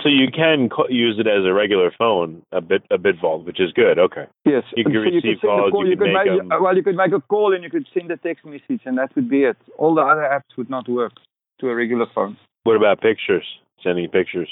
so 0.03 0.09
you 0.09 0.27
can 0.33 0.69
co- 0.69 0.89
use 0.89 1.17
it 1.19 1.27
as 1.27 1.45
a 1.45 1.53
regular 1.53 1.91
phone, 1.97 2.41
a 2.51 2.61
bit 2.61 2.83
a 2.89 2.97
bit 2.97 3.19
BitVault, 3.21 3.45
which 3.45 3.59
is 3.59 3.71
good. 3.73 3.99
Okay. 3.99 4.25
Yes. 4.45 4.63
You 4.75 4.83
can 4.83 4.93
so 4.93 4.99
receive 4.99 5.23
you 5.23 5.37
calls. 5.37 5.71
Call, 5.71 5.85
you, 5.85 5.91
you 5.91 5.97
can 5.97 6.13
make, 6.13 6.25
them, 6.25 6.49
well, 6.61 6.75
you 6.75 6.83
could 6.83 6.95
make 6.95 7.11
a 7.13 7.21
call 7.21 7.53
and 7.53 7.63
you 7.63 7.69
could 7.69 7.87
send 7.93 8.11
a 8.11 8.17
text 8.17 8.45
message, 8.45 8.81
and 8.85 8.97
that 8.97 9.15
would 9.15 9.29
be 9.29 9.43
it. 9.43 9.57
All 9.77 9.95
the 9.95 10.01
other 10.01 10.21
apps 10.21 10.57
would 10.57 10.69
not 10.69 10.89
work 10.89 11.13
to 11.61 11.69
a 11.69 11.75
regular 11.75 12.05
phone. 12.13 12.37
What 12.63 12.75
about 12.75 13.01
pictures? 13.01 13.45
Sending 13.83 14.09
pictures. 14.09 14.49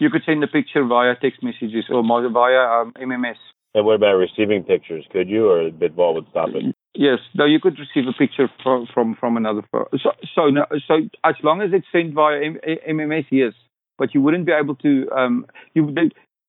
You 0.00 0.10
could 0.10 0.22
send 0.26 0.42
a 0.42 0.48
picture 0.48 0.84
via 0.84 1.14
text 1.20 1.42
messages 1.42 1.84
or 1.88 2.02
via 2.02 2.80
um, 2.80 2.92
MMS. 3.00 3.36
And 3.74 3.84
what 3.84 3.96
about 3.96 4.14
receiving 4.14 4.64
pictures? 4.64 5.04
Could 5.12 5.28
you, 5.28 5.48
or 5.48 5.70
BitVault 5.70 6.14
would 6.14 6.26
stop 6.30 6.48
it? 6.54 6.74
Yes, 6.94 7.18
no, 7.34 7.44
you 7.44 7.58
could 7.60 7.76
receive 7.78 8.08
a 8.08 8.12
picture 8.12 8.48
from 8.62 8.86
from, 8.92 9.16
from 9.18 9.36
another 9.36 9.62
phone. 9.72 9.86
So 10.02 10.12
so 10.34 10.46
no, 10.48 10.66
so 10.86 11.00
as 11.24 11.34
long 11.42 11.60
as 11.60 11.70
it's 11.72 11.86
sent 11.90 12.14
via 12.14 12.40
M- 12.44 12.60
MMS, 12.88 13.26
yes, 13.30 13.52
but 13.98 14.14
you 14.14 14.20
wouldn't 14.20 14.46
be 14.46 14.52
able 14.52 14.76
to 14.76 15.10
um 15.10 15.46
you 15.74 15.92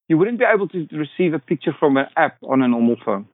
you 0.07 0.17
wouldn't 0.17 0.39
be 0.39 0.45
able 0.45 0.67
to 0.69 0.87
receive 0.91 1.33
a 1.33 1.39
picture 1.39 1.75
from 1.79 1.97
an 1.97 2.05
app 2.15 2.37
on 2.43 2.61
a 2.61 2.67
normal 2.67 2.95
phone. 3.03 3.27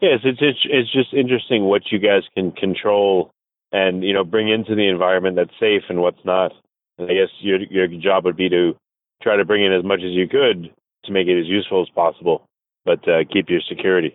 Yes, 0.00 0.20
it's 0.24 0.38
it's 0.40 0.60
it's 0.64 0.92
just 0.92 1.12
interesting 1.12 1.64
what 1.64 1.82
you 1.90 1.98
guys 1.98 2.22
can 2.34 2.52
control 2.52 3.30
and 3.72 4.04
you 4.04 4.12
know 4.12 4.24
bring 4.24 4.48
into 4.48 4.74
the 4.74 4.88
environment 4.88 5.36
that's 5.36 5.58
safe 5.58 5.82
and 5.88 6.00
what's 6.00 6.24
not. 6.24 6.52
And 6.98 7.10
I 7.10 7.14
guess 7.14 7.30
your 7.40 7.58
your 7.58 7.88
job 7.88 8.24
would 8.24 8.36
be 8.36 8.48
to 8.50 8.76
try 9.22 9.36
to 9.36 9.44
bring 9.44 9.64
in 9.64 9.72
as 9.72 9.84
much 9.84 10.00
as 10.00 10.12
you 10.12 10.28
could 10.28 10.72
to 11.06 11.12
make 11.12 11.26
it 11.26 11.40
as 11.40 11.46
useful 11.46 11.82
as 11.82 11.88
possible 11.88 12.46
but 12.84 13.06
uh, 13.08 13.24
keep 13.32 13.48
your 13.48 13.60
security. 13.68 14.14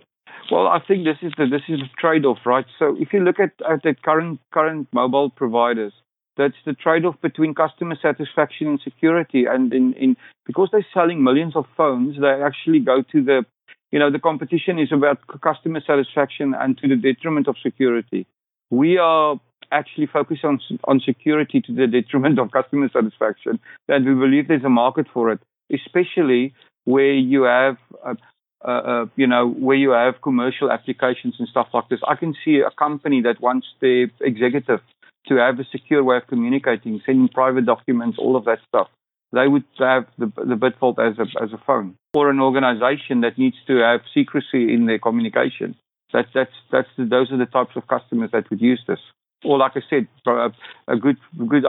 Well, 0.52 0.68
I 0.68 0.80
think 0.80 1.06
this 1.06 1.18
is 1.22 1.32
the 1.38 1.46
this 1.46 1.62
is 1.68 1.80
the 1.80 1.90
trade-off, 2.00 2.40
right? 2.46 2.66
So 2.80 2.96
if 3.00 3.14
you 3.14 3.20
look 3.20 3.40
at, 3.40 3.52
at 3.70 3.84
the 3.84 3.96
current 4.04 4.40
current 4.52 4.88
mobile 4.92 5.30
providers, 5.30 5.94
that's 6.38 6.56
the 6.66 6.74
trade-off 6.74 7.22
between 7.22 7.54
customer 7.54 7.96
satisfaction 8.02 8.68
and 8.68 8.80
security. 8.84 9.46
And 9.46 9.74
in, 9.74 9.94
in 9.94 10.18
because 10.46 10.70
they're 10.72 10.86
selling 10.94 11.24
millions 11.24 11.56
of 11.56 11.66
phones, 11.78 12.20
they 12.20 12.42
actually 12.44 12.80
go 12.80 13.04
to 13.12 13.24
the 13.24 13.46
you 13.92 14.00
know 14.00 14.12
the 14.12 14.20
competition 14.20 14.80
is 14.80 14.92
about 14.92 15.20
customer 15.42 15.82
satisfaction 15.86 16.56
and 16.58 16.78
to 16.80 16.88
the 16.88 16.96
detriment 16.96 17.48
of 17.48 17.56
security. 17.62 18.26
We 18.72 18.98
are 18.98 19.40
actually 19.72 20.08
focused 20.08 20.44
on 20.44 20.60
on 20.86 21.00
security 21.00 21.62
to 21.62 21.74
the 21.74 21.86
detriment 21.86 22.40
of 22.40 22.52
customer 22.52 22.90
satisfaction, 22.92 23.60
and 23.88 24.06
we 24.06 24.16
believe 24.16 24.48
there's 24.48 24.64
a 24.64 24.70
market 24.70 25.06
for 25.14 25.32
it, 25.32 25.42
especially 25.72 26.54
where 26.86 27.14
you 27.14 27.44
have 27.44 27.78
uh, 28.04 28.16
uh, 28.66 28.72
uh, 28.72 29.06
you 29.16 29.26
know, 29.26 29.50
where 29.50 29.78
you 29.78 29.92
have 29.92 30.22
commercial 30.22 30.72
applications 30.72 31.36
and 31.40 31.48
stuff 31.48 31.68
like 31.74 31.88
this. 31.90 32.00
I 32.08 32.16
can 32.16 32.36
see 32.44 32.60
a 32.60 32.72
company 32.72 33.22
that 33.22 33.42
wants 33.42 33.68
their 33.80 34.12
executive 34.22 34.82
to 35.28 35.36
have 35.36 35.60
a 35.60 35.64
secure 35.72 36.04
way 36.04 36.18
of 36.18 36.28
communicating, 36.28 37.02
sending 37.06 37.30
private 37.30 37.66
documents, 37.66 38.18
all 38.20 38.36
of 38.36 38.46
that 38.46 38.60
stuff. 38.68 38.88
They 39.32 39.48
would 39.48 39.64
have 39.78 40.08
the, 40.18 40.26
the 40.36 40.56
BitVault 40.56 40.98
as 41.00 41.20
a, 41.20 41.44
as 41.44 41.54
a 41.54 41.62
phone. 41.66 41.96
Or 42.14 42.30
an 42.30 42.40
organization 42.40 43.22
that 43.22 43.38
needs 43.38 43.58
to 43.68 43.78
have 43.78 44.02
secrecy 44.14 44.74
in 44.74 44.88
their 44.88 45.00
communication. 45.00 45.76
That's, 46.12 46.30
that's, 46.34 46.52
that's 46.72 46.88
the, 46.98 47.06
those 47.06 47.32
are 47.32 47.38
the 47.38 47.46
types 47.46 47.76
of 47.76 47.88
customers 47.88 48.32
that 48.34 48.50
would 48.50 48.62
use 48.62 48.82
this. 48.88 49.00
Or 49.46 49.58
like 49.58 49.74
I 49.76 49.82
said, 49.90 50.08
a, 50.28 50.52
a 50.88 50.98
good 50.98 51.18
good 51.48 51.64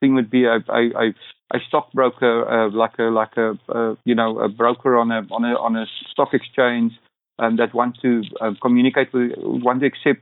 thing 0.00 0.14
would 0.14 0.30
be 0.30 0.44
a, 0.44 0.64
a, 0.68 1.12
a 1.52 1.58
stockbroker, 1.68 2.48
uh, 2.48 2.70
like 2.70 2.98
a 2.98 3.04
like 3.04 3.36
a 3.36 3.58
uh, 3.68 3.94
you 4.04 4.14
know 4.14 4.38
a 4.38 4.48
broker 4.48 4.96
on 4.96 5.10
a 5.10 5.26
on 5.30 5.44
a 5.44 5.54
on 5.54 5.76
a 5.76 5.86
stock 6.10 6.32
exchange, 6.32 6.92
um, 7.38 7.56
that 7.56 7.74
want 7.74 7.98
to 8.02 8.22
uh, 8.40 8.52
communicate 8.60 9.12
with, 9.12 9.32
want 9.36 9.80
to 9.80 9.86
accept 9.86 10.20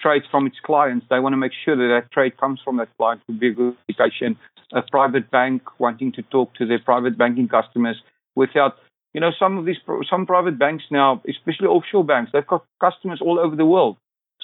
trades 0.00 0.24
from 0.30 0.46
its 0.46 0.56
clients, 0.62 1.06
they 1.10 1.20
want 1.20 1.32
to 1.32 1.36
make 1.36 1.52
sure 1.64 1.76
that 1.76 1.88
that 1.94 2.10
trade 2.12 2.36
comes 2.38 2.60
from 2.64 2.78
that 2.78 2.88
client 2.96 3.20
would 3.26 3.38
be 3.38 3.48
a 3.48 3.52
good 3.52 3.76
indication. 3.88 4.36
A 4.72 4.82
private 4.82 5.30
bank 5.30 5.62
wanting 5.78 6.12
to 6.12 6.22
talk 6.22 6.54
to 6.54 6.66
their 6.66 6.78
private 6.78 7.18
banking 7.18 7.48
customers 7.48 7.96
without, 8.36 8.76
you 9.12 9.20
know, 9.20 9.30
some 9.36 9.58
of 9.58 9.66
these 9.66 9.78
some 10.08 10.26
private 10.26 10.58
banks 10.58 10.84
now, 10.90 11.20
especially 11.28 11.66
offshore 11.66 12.04
banks, 12.04 12.30
they've 12.32 12.46
got 12.46 12.64
customers 12.80 13.20
all 13.20 13.38
over 13.38 13.56
the 13.56 13.66
world. 13.66 13.96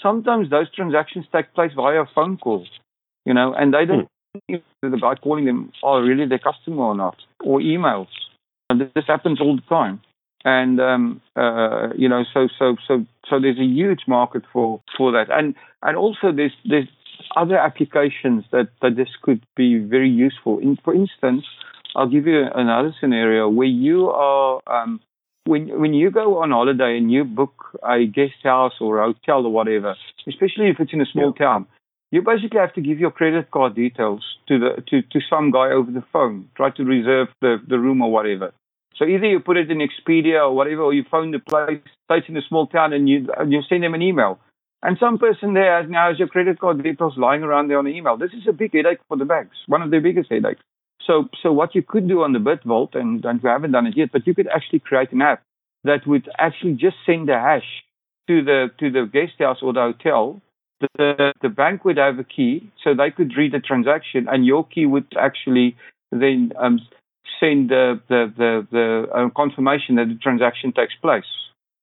Sometimes 0.03 0.51
those 0.51 0.71
transactions 0.75 1.27
take 1.33 1.55
place 1.55 1.71
via 1.75 2.05
phone 2.15 2.37
calls, 2.37 2.69
you 3.25 3.33
know, 3.33 3.55
and 3.55 3.73
they 3.73 3.87
don't 3.87 4.09
guy 5.01 5.15
calling 5.17 5.45
them 5.45 5.73
are 5.83 6.03
really 6.03 6.27
their 6.27 6.39
customer 6.39 6.83
or 6.83 6.95
not, 6.95 7.17
or 7.41 7.61
emails. 7.61 8.09
And 8.69 8.81
this 8.81 9.05
happens 9.07 9.41
all 9.41 9.57
the 9.57 9.63
time 9.63 10.01
and 10.47 10.81
um, 10.81 11.21
uh, 11.35 11.89
you 11.97 12.09
know, 12.09 12.25
so 12.33 12.49
so 12.57 12.77
so 12.87 13.05
so 13.29 13.41
there's 13.41 13.59
a 13.59 13.65
huge 13.65 14.03
market 14.07 14.45
for 14.53 14.81
for 14.97 15.11
that, 15.11 15.27
and 15.29 15.57
and 15.83 15.97
also 15.97 16.31
there's 16.35 16.55
there's 16.65 16.89
other 17.35 17.59
applications 17.59 18.45
that 18.53 18.69
that 18.81 18.95
this 18.97 19.09
could 19.23 19.45
be 19.57 19.79
very 19.79 20.09
useful. 20.09 20.61
In, 20.61 20.79
for 20.85 20.95
instance, 20.95 21.45
I'll 21.97 22.09
give 22.09 22.29
you 22.29 22.45
another 22.55 22.95
scenario 23.01 23.49
where 23.49 23.67
you 23.67 24.09
are. 24.09 24.63
Um, 24.69 25.01
when 25.47 25.81
when 25.81 25.95
you 25.95 26.13
go 26.13 26.39
on 26.43 26.51
holiday 26.51 26.97
and 26.97 27.11
you 27.11 27.25
book 27.25 27.79
a 27.83 28.07
guest 28.07 28.43
house 28.45 28.75
or 28.81 29.01
a 29.01 29.07
hotel 29.07 29.47
or 29.47 29.53
whatever, 29.53 29.97
especially 30.29 30.71
if 30.71 30.79
it's 30.79 30.93
in 30.93 31.01
a 31.01 31.07
small 31.07 31.33
yeah. 31.39 31.45
town, 31.45 31.67
you 32.17 32.23
basically 32.23 32.59
have 32.59 32.73
to 32.75 32.81
give 32.81 32.99
your 32.99 33.11
credit 33.11 33.51
card 33.51 33.75
details 33.75 34.23
to 34.49 34.59
the 34.59 34.71
to, 34.89 35.03
to 35.03 35.21
some 35.29 35.51
guy 35.51 35.69
over 35.71 35.91
the 35.91 36.05
phone, 36.13 36.49
try 36.57 36.71
to 36.71 36.83
reserve 36.83 37.29
the, 37.43 37.59
the 37.69 37.79
room 37.79 38.01
or 38.01 38.11
whatever. 38.11 38.53
So 38.97 39.05
either 39.05 39.27
you 39.27 39.41
put 39.41 39.59
it 39.59 39.71
in 39.71 39.87
Expedia 39.87 40.41
or 40.41 40.57
whatever, 40.57 40.83
or 40.83 40.95
you 40.95 41.05
phone 41.11 41.31
the 41.31 41.39
place, 41.39 41.83
place 42.09 42.25
in 42.29 42.37
a 42.39 42.43
small 42.49 42.67
town, 42.67 42.95
and 42.95 43.07
you 43.07 43.29
and 43.37 43.53
you 43.53 43.61
send 43.69 43.83
them 43.83 43.93
an 43.93 44.01
email. 44.01 44.39
And 44.83 44.97
some 44.99 45.19
person 45.19 45.53
there 45.53 45.81
has 45.81 45.91
now 45.91 46.09
has 46.09 46.19
your 46.19 46.29
credit 46.29 46.59
card 46.59 46.83
details 46.83 47.15
lying 47.19 47.43
around 47.43 47.69
there 47.69 47.79
on 47.79 47.85
the 47.85 47.91
email. 47.91 48.17
This 48.17 48.33
is 48.33 48.49
a 48.49 48.53
big 48.53 48.73
headache 48.73 49.01
for 49.09 49.19
the 49.19 49.27
banks, 49.27 49.57
one 49.67 49.83
of 49.83 49.91
their 49.91 50.01
biggest 50.01 50.31
headaches. 50.31 50.63
So, 51.07 51.29
so 51.43 51.53
what 51.53 51.75
you 51.75 51.83
could 51.83 52.09
do 52.09 52.23
on 52.23 52.33
the 52.33 52.39
BitVault, 52.39 52.95
and, 52.95 53.25
and 53.25 53.43
we 53.43 53.49
haven't 53.49 53.73
done 53.73 53.87
it 53.87 53.97
yet, 53.97 54.11
but 54.13 54.27
you 54.27 54.35
could 54.35 54.49
actually 54.49 54.81
create 54.81 55.13
an 55.13 55.23
app 55.23 55.43
that 55.85 56.07
would 56.07 56.29
actually 56.39 56.75
just 56.75 56.97
send 57.05 57.29
a 57.29 57.39
hash 57.39 57.85
to 58.29 58.43
the 58.43 58.69
to 58.81 58.91
the 58.91 59.05
guest 59.13 59.35
house 59.39 59.59
or 59.63 59.73
the 59.73 59.81
hotel. 59.81 60.41
The 60.81 61.33
the 61.41 61.49
bank 61.49 61.85
would 61.85 61.97
have 61.97 62.19
a 62.19 62.25
key, 62.25 62.71
so 62.85 62.95
they 62.95 63.11
could 63.11 63.33
read 63.37 63.53
the 63.53 63.61
transaction, 63.61 64.29
and 64.29 64.45
your 64.45 64.67
key 64.67 64.85
would 64.85 65.07
actually 65.19 65.77
then 66.13 66.53
um, 66.59 66.81
send 67.41 67.71
the 67.71 68.01
the 68.09 68.33
the, 68.37 68.67
the 68.71 69.07
uh, 69.15 69.29
confirmation 69.35 69.97
that 69.97 70.09
the 70.09 70.19
transaction 70.23 70.73
takes 70.73 70.95
place, 71.01 71.25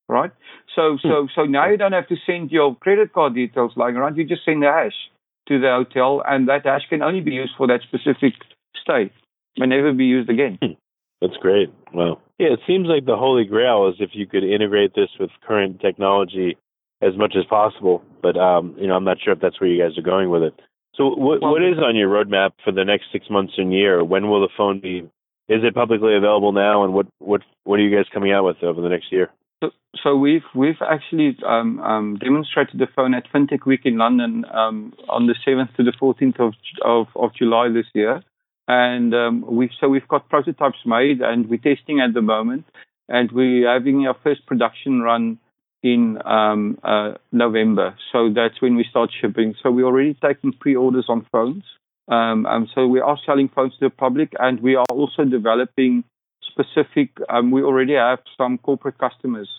right? 0.07 0.31
So 0.75 0.97
so 1.01 1.23
hmm. 1.23 1.27
so 1.33 1.45
now 1.45 1.69
you 1.69 1.77
don't 1.77 1.93
have 1.93 2.07
to 2.09 2.15
send 2.25 2.51
your 2.51 2.75
credit 2.75 3.13
card 3.13 3.33
details 3.33 3.71
lying 3.75 3.95
around. 3.95 4.15
You 4.17 4.25
just 4.25 4.45
send 4.45 4.61
the 4.61 4.67
hash 4.67 5.09
to 5.47 5.59
the 5.59 5.69
hotel, 5.69 6.21
and 6.27 6.47
that 6.47 6.65
hash 6.65 6.83
can 6.87 7.01
only 7.01 7.21
be 7.21 7.31
used 7.31 7.53
for 7.57 7.65
that 7.67 7.81
specific 7.81 8.33
stay, 8.79 9.11
and 9.57 9.69
never 9.69 9.91
be 9.91 10.05
used 10.05 10.29
again. 10.29 10.59
Hmm. 10.61 10.73
That's 11.19 11.37
great. 11.37 11.69
Well, 11.93 12.21
Yeah, 12.37 12.51
it 12.51 12.59
seems 12.67 12.87
like 12.87 13.05
the 13.05 13.15
holy 13.15 13.45
grail 13.45 13.87
is 13.87 13.95
if 13.99 14.09
you 14.13 14.27
could 14.27 14.43
integrate 14.43 14.93
this 14.93 15.09
with 15.19 15.29
current 15.47 15.79
technology 15.79 16.57
as 17.05 17.17
much 17.17 17.35
as 17.37 17.45
possible. 17.45 18.03
But 18.21 18.37
um, 18.37 18.75
you 18.77 18.87
know, 18.87 18.95
I'm 18.95 19.03
not 19.03 19.17
sure 19.23 19.33
if 19.33 19.39
that's 19.39 19.59
where 19.59 19.69
you 19.69 19.81
guys 19.81 19.97
are 19.97 20.01
going 20.01 20.29
with 20.29 20.43
it. 20.43 20.53
So, 20.95 21.07
what 21.09 21.41
well, 21.41 21.51
what 21.51 21.63
is 21.63 21.77
on 21.79 21.95
your 21.95 22.09
roadmap 22.09 22.51
for 22.63 22.71
the 22.71 22.85
next 22.85 23.05
six 23.11 23.29
months 23.29 23.53
and 23.57 23.73
year? 23.73 24.03
When 24.03 24.29
will 24.29 24.41
the 24.41 24.53
phone 24.55 24.79
be 24.79 25.09
is 25.49 25.61
it 25.63 25.75
publicly 25.75 26.15
available 26.15 26.51
now, 26.51 26.83
and 26.83 26.93
what 26.93 27.07
what 27.19 27.41
what 27.63 27.79
are 27.79 27.83
you 27.83 27.95
guys 27.95 28.05
coming 28.13 28.31
out 28.31 28.45
with 28.45 28.63
over 28.63 28.81
the 28.81 28.89
next 28.89 29.11
year? 29.11 29.29
So, 29.63 29.71
so 30.03 30.15
we've 30.15 30.43
we've 30.55 30.81
actually 30.81 31.37
um, 31.45 31.79
um, 31.79 32.17
demonstrated 32.17 32.79
the 32.79 32.87
phone 32.95 33.13
at 33.13 33.31
FinTech 33.31 33.65
Week 33.65 33.81
in 33.85 33.97
London 33.97 34.45
um, 34.53 34.93
on 35.09 35.27
the 35.27 35.35
7th 35.45 35.75
to 35.75 35.83
the 35.83 35.93
14th 36.01 36.39
of 36.39 36.53
of, 36.83 37.07
of 37.15 37.35
July 37.35 37.69
this 37.69 37.87
year, 37.93 38.21
and 38.67 39.13
um, 39.13 39.45
we've 39.47 39.71
so 39.79 39.89
we've 39.89 40.07
got 40.07 40.29
prototypes 40.29 40.79
made 40.85 41.21
and 41.21 41.49
we're 41.49 41.57
testing 41.57 41.99
at 41.99 42.13
the 42.13 42.21
moment, 42.21 42.65
and 43.09 43.31
we're 43.31 43.71
having 43.71 44.07
our 44.07 44.15
first 44.23 44.45
production 44.45 45.01
run 45.01 45.39
in 45.83 46.17
um, 46.25 46.77
uh, 46.83 47.13
November. 47.31 47.95
So 48.11 48.31
that's 48.33 48.61
when 48.61 48.75
we 48.75 48.85
start 48.89 49.11
shipping. 49.21 49.53
So 49.61 49.69
we're 49.69 49.85
already 49.85 50.17
taking 50.25 50.53
pre-orders 50.53 51.05
on 51.09 51.27
phones. 51.31 51.63
Um, 52.07 52.67
so 52.73 52.87
we 52.87 53.01
are 53.01 53.17
selling 53.25 53.49
phones 53.49 53.73
to 53.73 53.85
the 53.85 53.89
public, 53.89 54.33
and 54.39 54.61
we 54.61 54.75
are 54.75 54.85
also 54.89 55.25
developing 55.25 56.03
specific. 56.49 57.09
Um, 57.29 57.51
we 57.51 57.63
already 57.63 57.93
have 57.93 58.19
some 58.37 58.57
corporate 58.57 58.97
customers 58.97 59.49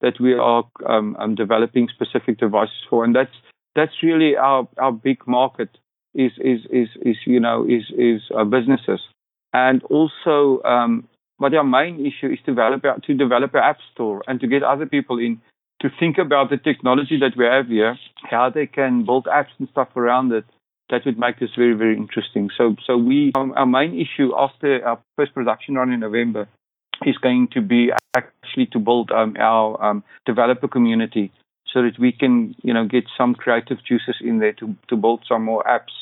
that 0.00 0.20
we 0.20 0.34
are 0.34 0.64
um, 0.86 1.16
um, 1.18 1.34
developing 1.34 1.88
specific 1.88 2.38
devices 2.38 2.76
for, 2.90 3.04
and 3.04 3.14
that's 3.14 3.34
that's 3.74 4.02
really 4.02 4.36
our 4.36 4.68
our 4.78 4.92
big 4.92 5.26
market 5.26 5.70
is 6.14 6.32
is 6.38 6.60
is 6.70 6.88
is 7.02 7.16
you 7.26 7.40
know 7.40 7.64
is 7.64 7.84
is 7.96 8.20
uh, 8.36 8.44
businesses, 8.44 9.00
and 9.52 9.82
also. 9.84 10.62
But 11.36 11.52
our 11.52 11.64
main 11.64 12.06
issue 12.06 12.32
is 12.32 12.38
to 12.46 12.52
develop 12.52 12.84
to 13.02 13.14
develop 13.14 13.54
an 13.54 13.60
app 13.64 13.78
store 13.92 14.22
and 14.28 14.38
to 14.40 14.46
get 14.46 14.62
other 14.62 14.86
people 14.86 15.18
in 15.18 15.40
to 15.84 15.90
think 16.00 16.16
about 16.16 16.48
the 16.48 16.56
technology 16.56 17.18
that 17.20 17.36
we 17.36 17.44
have 17.44 17.68
here, 17.68 17.98
how 18.30 18.48
they 18.48 18.66
can 18.66 19.04
build 19.04 19.26
apps 19.26 19.52
and 19.58 19.68
stuff 19.68 19.88
around 19.94 20.32
it 20.32 20.46
that 20.88 21.02
would 21.04 21.18
make 21.18 21.38
this 21.38 21.50
very, 21.56 21.74
very 21.74 21.94
interesting. 21.94 22.48
So, 22.56 22.74
so 22.86 22.96
we, 22.96 23.32
um, 23.34 23.52
our 23.54 23.66
main 23.66 23.92
issue 23.92 24.32
after 24.36 24.86
our 24.86 24.98
first 25.16 25.34
production 25.34 25.74
run 25.74 25.92
in 25.92 26.00
November 26.00 26.48
is 27.04 27.18
going 27.18 27.48
to 27.52 27.60
be 27.60 27.90
actually 28.16 28.66
to 28.72 28.78
build 28.78 29.10
um, 29.10 29.36
our 29.38 29.82
um, 29.84 30.02
developer 30.24 30.68
community 30.68 31.30
so 31.70 31.82
that 31.82 31.98
we 31.98 32.12
can, 32.12 32.54
you 32.62 32.72
know, 32.72 32.86
get 32.86 33.04
some 33.18 33.34
creative 33.34 33.78
juices 33.86 34.16
in 34.22 34.38
there 34.38 34.54
to, 34.54 34.74
to 34.88 34.96
build 34.96 35.22
some 35.28 35.44
more 35.44 35.62
apps 35.64 35.92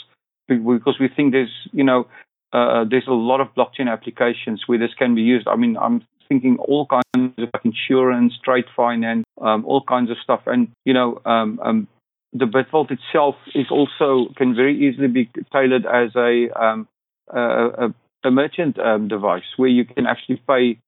because 0.46 0.96
we 1.00 1.08
think 1.08 1.32
there's, 1.32 1.68
you 1.72 1.82
know, 1.82 2.06
uh, 2.52 2.84
there's 2.88 3.06
a 3.08 3.12
lot 3.12 3.40
of 3.40 3.48
blockchain 3.56 3.90
applications 3.90 4.62
where 4.66 4.78
this 4.78 4.94
can 4.96 5.16
be 5.16 5.22
used. 5.22 5.48
I 5.48 5.56
mean, 5.56 5.76
I'm 5.76 6.06
thinking 6.32 6.56
all 6.58 6.86
kinds 6.86 7.34
of 7.38 7.48
insurance, 7.64 8.32
trade 8.44 8.64
finance, 8.74 9.24
um, 9.40 9.64
all 9.66 9.82
kinds 9.86 10.10
of 10.10 10.16
stuff. 10.22 10.40
And, 10.46 10.68
you 10.84 10.94
know, 10.94 11.20
um, 11.26 11.60
um, 11.62 11.88
the 12.32 12.46
BitVault 12.46 12.90
itself 12.90 13.34
is 13.54 13.66
also 13.70 14.32
can 14.36 14.54
very 14.54 14.88
easily 14.88 15.08
be 15.08 15.30
tailored 15.52 15.84
as 15.84 16.10
a 16.16 16.48
um, 16.58 16.88
a, 17.28 17.92
a, 18.24 18.30
merchant 18.30 18.78
um, 18.78 19.08
device 19.08 19.44
where 19.56 19.68
you 19.68 19.84
can 19.84 20.06
actually 20.06 20.40
pay, 20.48 20.78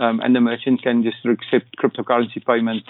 um, 0.00 0.20
and 0.20 0.34
the 0.34 0.40
merchant 0.40 0.82
can 0.82 1.02
just 1.02 1.18
accept 1.24 1.76
cryptocurrency 1.76 2.44
payment 2.46 2.84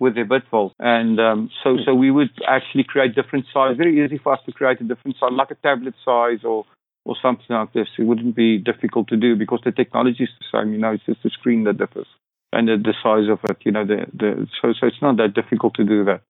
with 0.00 0.14
their 0.14 0.24
BitVault. 0.24 0.72
And 0.78 1.20
um, 1.20 1.50
so 1.62 1.76
so 1.84 1.94
we 1.94 2.10
would 2.10 2.30
actually 2.48 2.84
create 2.84 3.14
different 3.14 3.44
size. 3.52 3.76
Very 3.76 4.02
easy 4.02 4.18
for 4.18 4.32
us 4.32 4.40
to 4.46 4.52
create 4.52 4.80
a 4.80 4.84
different 4.84 5.18
size, 5.20 5.30
like 5.32 5.50
a 5.50 5.56
tablet 5.56 5.94
size 6.04 6.40
or 6.44 6.64
or 7.04 7.16
something 7.20 7.46
like 7.48 7.72
this. 7.72 7.88
It 7.98 8.04
wouldn't 8.04 8.36
be 8.36 8.58
difficult 8.58 9.08
to 9.08 9.16
do 9.16 9.36
because 9.36 9.60
the 9.64 9.72
technology 9.72 10.24
is 10.24 10.30
the 10.40 10.46
same. 10.52 10.72
You 10.72 10.78
know, 10.78 10.92
it's 10.92 11.06
just 11.06 11.22
the 11.22 11.30
screen 11.30 11.64
that 11.64 11.78
differs 11.78 12.06
and 12.52 12.68
the, 12.68 12.76
the 12.76 12.94
size 13.02 13.28
of 13.30 13.40
it. 13.50 13.58
You 13.64 13.72
know, 13.72 13.86
the 13.86 14.06
the 14.12 14.46
so 14.60 14.72
so 14.78 14.86
it's 14.86 15.02
not 15.02 15.16
that 15.16 15.34
difficult 15.34 15.74
to 15.74 15.84
do 15.84 16.04
that. 16.04 16.22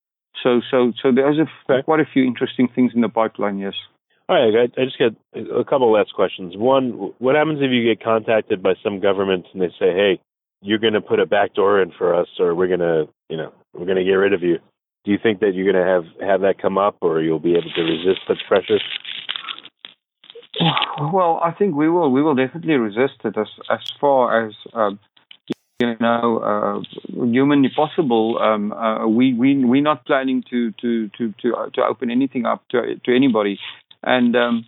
So, 0.42 0.60
so, 0.70 0.92
so 1.02 1.12
there's 1.12 1.38
a, 1.38 1.46
okay. 1.70 1.82
quite 1.82 2.00
a 2.00 2.08
few 2.10 2.24
interesting 2.24 2.68
things 2.74 2.92
in 2.94 3.00
the 3.00 3.08
pipeline. 3.08 3.58
Yes. 3.58 3.74
All 4.28 4.36
right, 4.36 4.70
I 4.78 4.84
just 4.84 4.98
got 4.98 5.12
a 5.34 5.64
couple 5.64 5.92
last 5.92 6.14
questions. 6.14 6.56
One, 6.56 7.12
what 7.18 7.34
happens 7.34 7.58
if 7.60 7.70
you 7.70 7.84
get 7.84 8.02
contacted 8.02 8.62
by 8.62 8.74
some 8.82 9.00
government 9.00 9.46
and 9.52 9.60
they 9.60 9.68
say, 9.78 9.92
"Hey, 9.92 10.20
you're 10.62 10.78
going 10.78 10.94
to 10.94 11.00
put 11.00 11.20
a 11.20 11.26
back 11.26 11.54
door 11.54 11.82
in 11.82 11.90
for 11.98 12.14
us, 12.14 12.28
or 12.38 12.54
we're 12.54 12.68
going 12.68 12.80
to, 12.80 13.08
you 13.28 13.36
know, 13.36 13.52
we're 13.74 13.84
going 13.84 13.98
to 13.98 14.04
get 14.04 14.12
rid 14.12 14.32
of 14.32 14.42
you"? 14.42 14.58
Do 15.04 15.10
you 15.10 15.18
think 15.20 15.40
that 15.40 15.54
you're 15.54 15.70
going 15.70 15.84
to 15.84 15.90
have 15.90 16.04
have 16.26 16.40
that 16.42 16.62
come 16.62 16.78
up, 16.78 16.96
or 17.02 17.20
you'll 17.20 17.40
be 17.40 17.52
able 17.52 17.72
to 17.74 17.82
resist 17.82 18.20
such 18.26 18.38
pressure? 18.48 18.78
Well, 21.00 21.40
I 21.42 21.52
think 21.52 21.74
we 21.74 21.88
will. 21.88 22.12
We 22.12 22.22
will 22.22 22.34
definitely 22.34 22.74
resist 22.74 23.24
it 23.24 23.36
as 23.36 23.48
as 23.68 23.80
far 24.00 24.46
as 24.46 24.54
um, 24.72 25.00
you 25.82 25.96
know, 26.00 26.38
uh, 26.38 27.24
humanly 27.26 27.70
possible, 27.74 28.38
um, 28.40 28.72
uh, 28.72 29.06
we 29.06 29.34
we 29.34 29.64
we're 29.64 29.82
not 29.82 30.06
planning 30.06 30.44
to 30.50 30.70
to 30.80 31.08
to 31.18 31.34
to 31.42 31.70
to 31.74 31.82
open 31.82 32.10
anything 32.10 32.46
up 32.46 32.62
to 32.70 32.96
to 33.04 33.16
anybody. 33.16 33.58
And 34.02 34.36
um, 34.36 34.64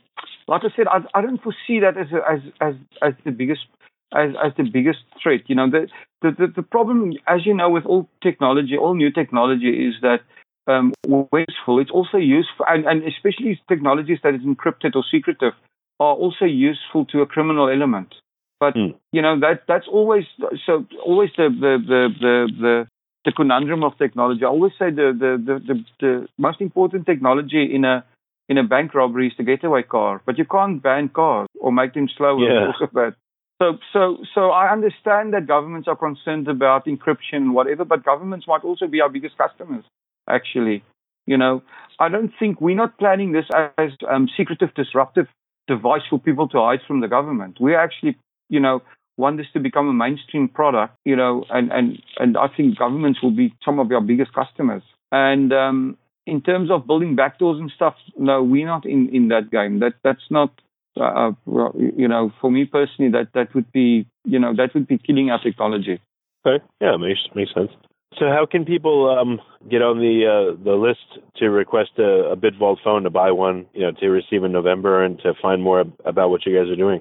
like 0.49 0.63
I 0.65 0.75
said, 0.77 0.87
I, 0.89 0.99
I 1.17 1.23
don't 1.23 1.43
foresee 1.43 1.81
that 1.81 1.97
as 1.97 2.09
a, 2.13 2.21
as 2.31 2.41
as 2.61 2.75
as 3.03 3.15
the 3.25 3.31
biggest 3.31 3.67
as 4.13 4.31
as 4.45 4.53
the 4.57 4.65
biggest 4.65 5.01
threat. 5.23 5.43
You 5.47 5.55
know, 5.55 5.71
the 5.71 5.87
the 6.23 6.31
the, 6.33 6.47
the 6.57 6.63
problem, 6.63 7.13
as 7.29 7.47
you 7.47 7.55
know, 7.55 7.71
with 7.71 7.87
all 7.87 8.09
technology, 8.23 8.77
all 8.77 8.95
new 8.95 9.13
technology, 9.13 9.89
is 9.89 9.95
that 10.03 10.21
um, 10.67 10.93
wasteful. 11.07 11.79
It's 11.79 11.91
also 11.91 12.17
useful, 12.17 12.67
and, 12.69 12.87
and 12.87 13.05
especially 13.05 13.61
technologies 13.69 14.19
that 14.25 14.35
is 14.35 14.41
encrypted 14.41 14.97
or 14.97 15.05
secretive, 15.09 15.53
are 16.01 16.15
also 16.15 16.45
useful 16.45 17.05
to 17.07 17.23
a 17.23 17.27
criminal 17.27 17.69
element. 17.69 18.15
But 18.61 18.75
mm. 18.75 18.95
you 19.13 19.23
know 19.23 19.39
that 19.41 19.63
that's 19.69 19.87
always 19.89 20.25
so 20.67 20.87
always 21.05 21.31
the 21.37 21.49
the 21.49 21.79
the 21.87 22.09
the, 22.21 22.53
the 22.61 22.87
the 23.25 23.33
conundrum 23.33 23.83
of 23.83 23.97
technology. 23.99 24.45
I 24.45 24.49
always 24.49 24.73
say 24.79 24.91
the, 24.91 25.13
the 25.19 25.33
the, 25.45 25.75
the, 25.75 25.85
the 26.01 26.29
most 26.39 26.61
important 26.61 27.07
technology 27.07 27.69
in 27.75 27.85
a 27.85 28.05
in 28.49 28.59
a 28.59 28.63
bank 28.63 28.95
robbery 28.95 29.29
is 29.29 29.33
the 29.37 29.45
getaway 29.45 29.83
car, 29.83 30.23
but 30.27 30.39
you 30.39 30.45
can't 30.45 30.83
ban 30.83 31.09
cars 31.09 31.49
or 31.61 31.73
make 31.73 31.95
them 31.95 32.09
slower 32.17 32.39
yeah. 32.39 32.67
because 32.67 32.83
of 32.83 32.93
that. 32.93 33.15
So 33.61 33.79
so 33.93 34.19
so 34.35 34.51
I 34.51 34.73
understand 34.73 35.35
that 35.35 35.47
governments 35.47 35.89
are 35.89 35.97
concerned 35.97 36.49
about 36.49 36.87
encryption 36.87 37.39
and 37.45 37.55
whatever, 37.55 37.85
but 37.85 38.05
governments 38.05 38.47
might 38.47 38.65
also 38.65 38.87
be 38.87 39.01
our 39.01 39.09
biggest 39.09 39.37
customers 39.37 39.85
actually. 40.29 40.83
You 41.27 41.39
know, 41.39 41.63
I 41.99 42.09
don't 42.11 42.33
think 42.39 42.61
we're 42.61 42.77
not 42.77 42.99
planning 42.99 43.33
this 43.33 43.47
as 43.79 43.91
um, 44.09 44.29
secretive, 44.37 44.75
disruptive 44.75 45.27
device 45.67 46.03
for 46.09 46.19
people 46.19 46.49
to 46.49 46.59
hide 46.59 46.81
from 46.87 47.01
the 47.01 47.09
government. 47.09 47.59
We 47.61 47.75
actually, 47.75 48.17
you 48.49 48.61
know, 48.61 48.83
want 49.17 49.37
this 49.37 49.47
to 49.53 49.61
become 49.61 49.89
a 49.89 49.93
mainstream 49.93 50.49
product, 50.49 50.97
you 51.05 51.17
know, 51.17 51.45
and, 51.51 51.73
and, 51.73 52.03
and 52.19 52.37
I 52.37 52.49
think 52.49 52.79
governments 52.79 53.23
will 53.23 53.31
be 53.31 53.55
some 53.65 53.79
of 53.79 53.91
our 53.93 54.01
biggest 54.01 54.33
customers. 54.33 54.83
And 55.13 55.53
um, 55.53 55.97
in 56.27 56.41
terms 56.41 56.71
of 56.71 56.87
building 56.87 57.17
backdoors 57.17 57.61
and 57.61 57.71
stuff, 57.75 57.95
no, 58.19 58.43
we're 58.43 58.67
not 58.67 58.85
in, 58.85 59.09
in 59.15 59.29
that 59.29 59.51
game. 59.51 59.81
That 59.81 59.95
that's 60.03 60.31
not, 60.31 60.51
uh, 60.99 61.33
uh 61.47 61.71
you 61.77 62.09
know, 62.09 62.33
for 62.41 62.51
me 62.51 62.65
personally, 62.65 63.11
that 63.13 63.29
that 63.35 63.55
would 63.55 63.71
be, 63.73 64.07
you 64.25 64.39
know, 64.39 64.55
that 64.57 64.75
would 64.75 64.89
be 64.89 64.99
killing 64.99 65.31
our 65.31 65.41
technology. 65.43 66.01
Okay, 66.47 66.65
yeah, 66.81 66.97
makes 66.97 67.21
makes 67.35 67.55
sense. 67.55 67.71
So, 68.19 68.27
how 68.27 68.47
can 68.49 68.65
people 68.65 69.11
um, 69.11 69.41
get 69.69 69.83
on 69.83 69.99
the 69.99 70.27
uh, 70.27 70.63
the 70.63 70.75
list 70.77 71.19
to 71.37 71.51
request 71.51 71.91
a, 71.99 72.33
a 72.33 72.37
BitVault 72.37 72.77
phone 72.85 73.03
to 73.03 73.11
buy 73.11 73.33
one, 73.33 73.67
you 73.73 73.83
know, 73.83 73.93
to 73.93 74.07
receive 74.09 74.45
in 74.45 74.53
November 74.53 75.03
and 75.03 75.19
to 75.21 75.33
find 75.43 75.63
more 75.63 75.85
about 76.05 76.31
what 76.31 76.47
you 76.47 76.57
guys 76.57 76.71
are 76.71 76.77
doing? 76.77 77.01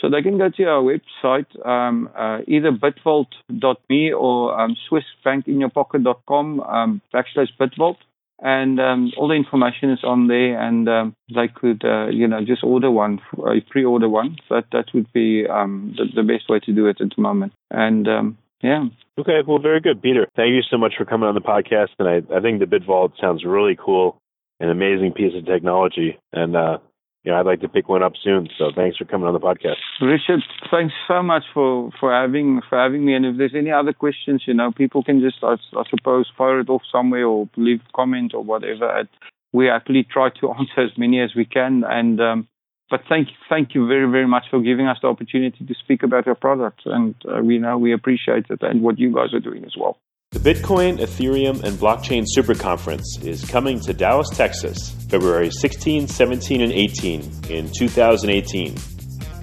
So 0.00 0.10
they 0.10 0.22
can 0.22 0.38
go 0.38 0.48
to 0.50 0.64
our 0.64 0.82
website, 0.82 1.66
um, 1.66 2.10
uh, 2.16 2.40
either 2.48 2.72
bitvault.me 2.72 4.12
or 4.12 4.60
um, 4.60 4.76
swissbankinyourpocket.com 4.90 6.60
um, 6.60 7.00
backslash 7.12 7.48
bitvault. 7.60 7.96
And 8.40 8.80
um, 8.80 9.12
all 9.16 9.28
the 9.28 9.34
information 9.34 9.90
is 9.90 10.00
on 10.02 10.26
there, 10.26 10.60
and 10.60 10.88
um, 10.88 11.16
they 11.34 11.48
could, 11.48 11.84
uh, 11.84 12.08
you 12.08 12.26
know, 12.26 12.44
just 12.44 12.64
order 12.64 12.90
one, 12.90 13.20
uh, 13.38 13.52
pre-order 13.70 14.08
one. 14.08 14.36
That 14.50 14.64
that 14.72 14.86
would 14.92 15.10
be 15.12 15.46
um, 15.46 15.94
the, 15.96 16.20
the, 16.20 16.22
best 16.24 16.50
way 16.50 16.58
to 16.58 16.72
do 16.72 16.86
it 16.86 17.00
at 17.00 17.10
the 17.14 17.22
moment. 17.22 17.52
And 17.70 18.08
um, 18.08 18.38
yeah. 18.64 18.84
Okay. 19.18 19.40
Well, 19.46 19.58
very 19.58 19.80
good, 19.80 20.00
Peter. 20.00 20.26
Thank 20.34 20.54
you 20.54 20.62
so 20.68 20.78
much 20.78 20.94
for 20.96 21.04
coming 21.04 21.28
on 21.28 21.34
the 21.34 21.42
podcast. 21.42 21.90
And 21.98 22.08
I, 22.08 22.36
I 22.36 22.40
think 22.40 22.60
the 22.60 22.66
BitVault 22.66 23.12
sounds 23.20 23.44
really 23.44 23.76
cool, 23.76 24.16
an 24.58 24.70
amazing 24.70 25.12
piece 25.12 25.34
of 25.36 25.44
technology, 25.44 26.18
and 26.32 26.56
uh, 26.56 26.78
you 27.24 27.30
know, 27.30 27.38
I'd 27.38 27.46
like 27.46 27.60
to 27.60 27.68
pick 27.68 27.90
one 27.90 28.02
up 28.02 28.14
soon. 28.22 28.48
So 28.58 28.70
thanks 28.74 28.96
for 28.96 29.04
coming 29.04 29.26
on 29.26 29.34
the 29.34 29.40
podcast. 29.40 29.76
Richard, 30.00 30.42
thanks 30.70 30.94
so 31.06 31.22
much 31.22 31.42
for, 31.52 31.90
for 32.00 32.10
having 32.10 32.62
for 32.68 32.78
having 32.78 33.04
me. 33.04 33.14
And 33.14 33.26
if 33.26 33.36
there's 33.36 33.54
any 33.54 33.70
other 33.70 33.92
questions, 33.92 34.44
you 34.46 34.54
know, 34.54 34.72
people 34.72 35.02
can 35.02 35.20
just 35.20 35.42
I, 35.42 35.56
I 35.76 35.82
suppose 35.90 36.30
fire 36.36 36.60
it 36.60 36.70
off 36.70 36.82
somewhere 36.90 37.26
or 37.26 37.48
leave 37.56 37.80
a 37.80 37.92
comment 37.94 38.32
or 38.34 38.42
whatever. 38.42 39.06
We 39.52 39.68
actually 39.68 40.04
try 40.10 40.30
to 40.40 40.52
answer 40.58 40.80
as 40.80 40.96
many 40.96 41.20
as 41.20 41.34
we 41.36 41.44
can. 41.44 41.84
And 41.86 42.18
um, 42.18 42.48
but 42.94 43.02
thank 43.08 43.26
thank 43.48 43.74
you 43.74 43.88
very 43.88 44.08
very 44.08 44.28
much 44.28 44.44
for 44.52 44.60
giving 44.60 44.86
us 44.86 44.98
the 45.02 45.08
opportunity 45.08 45.66
to 45.66 45.74
speak 45.82 46.04
about 46.04 46.26
your 46.26 46.36
product, 46.36 46.82
And 46.84 47.16
uh, 47.28 47.40
we 47.42 47.58
know 47.58 47.76
we 47.76 47.92
appreciate 47.92 48.46
it 48.50 48.60
and 48.62 48.82
what 48.82 49.00
you 49.00 49.12
guys 49.12 49.34
are 49.34 49.40
doing 49.40 49.64
as 49.64 49.74
well. 49.76 49.98
The 50.30 50.38
Bitcoin, 50.38 51.00
Ethereum, 51.00 51.64
and 51.64 51.76
Blockchain 51.76 52.22
Super 52.24 52.54
Conference 52.54 53.18
is 53.22 53.44
coming 53.44 53.80
to 53.80 53.92
Dallas, 53.92 54.30
Texas, 54.30 54.90
February 55.08 55.50
16, 55.50 56.06
17, 56.06 56.60
and 56.60 56.72
18 56.72 57.20
in 57.50 57.68
2018. 57.76 58.76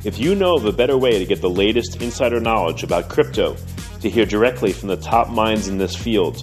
If 0.06 0.18
you 0.18 0.34
know 0.34 0.56
of 0.56 0.66
a 0.66 0.72
better 0.72 0.98
way 0.98 1.20
to 1.20 1.26
get 1.26 1.42
the 1.42 1.50
latest 1.50 2.02
insider 2.02 2.40
knowledge 2.40 2.84
about 2.84 3.10
crypto, 3.10 3.58
to 4.00 4.10
hear 4.10 4.26
directly 4.26 4.72
from 4.72 4.88
the 4.88 4.96
top 4.96 5.30
minds 5.30 5.68
in 5.68 5.78
this 5.78 5.96
field, 5.96 6.38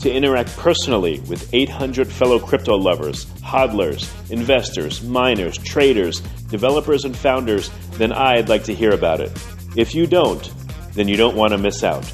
to 0.00 0.12
interact 0.12 0.54
personally 0.58 1.20
with 1.30 1.52
800 1.54 2.08
fellow 2.08 2.38
crypto 2.38 2.76
lovers, 2.76 3.24
hodlers, 3.40 4.02
investors, 4.30 5.02
miners, 5.02 5.56
traders, 5.56 6.20
developers, 6.48 7.04
and 7.04 7.16
founders, 7.16 7.70
then 7.92 8.12
I'd 8.12 8.48
like 8.48 8.64
to 8.64 8.74
hear 8.74 8.92
about 8.92 9.20
it. 9.20 9.32
If 9.76 9.94
you 9.94 10.06
don't, 10.06 10.50
then 10.94 11.08
you 11.08 11.16
don't 11.16 11.36
want 11.36 11.52
to 11.52 11.58
miss 11.58 11.82
out. 11.82 12.10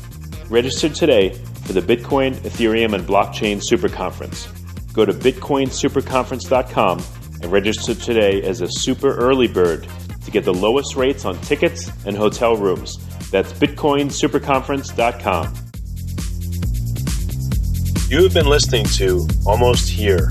Register 0.49 0.89
today 0.89 1.35
for 1.65 1.73
the 1.73 1.81
Bitcoin, 1.81 2.35
Ethereum, 2.37 2.95
and 2.95 3.07
Blockchain 3.07 3.63
Super 3.63 3.89
Conference. 3.89 4.49
Go 4.93 5.05
to 5.05 5.13
bitcoinsuperconference.com 5.13 7.03
and 7.43 7.53
register 7.53 7.95
today 7.95 8.43
as 8.43 8.61
a 8.61 8.69
super 8.69 9.15
early 9.17 9.47
bird 9.47 9.87
to 10.25 10.31
get 10.31 10.45
the 10.45 10.53
lowest 10.53 10.97
rates 10.97 11.25
on 11.25 11.39
tickets 11.41 11.91
and 12.07 12.17
hotel 12.17 12.57
rooms. 12.57 12.99
That's 13.31 13.53
bitcoinsuperconference.com. 13.53 15.55
You 18.09 18.25
have 18.25 18.35
been 18.35 18.47
listening 18.47 18.85
to 18.97 19.29
Almost 19.47 19.89
Here, 19.89 20.31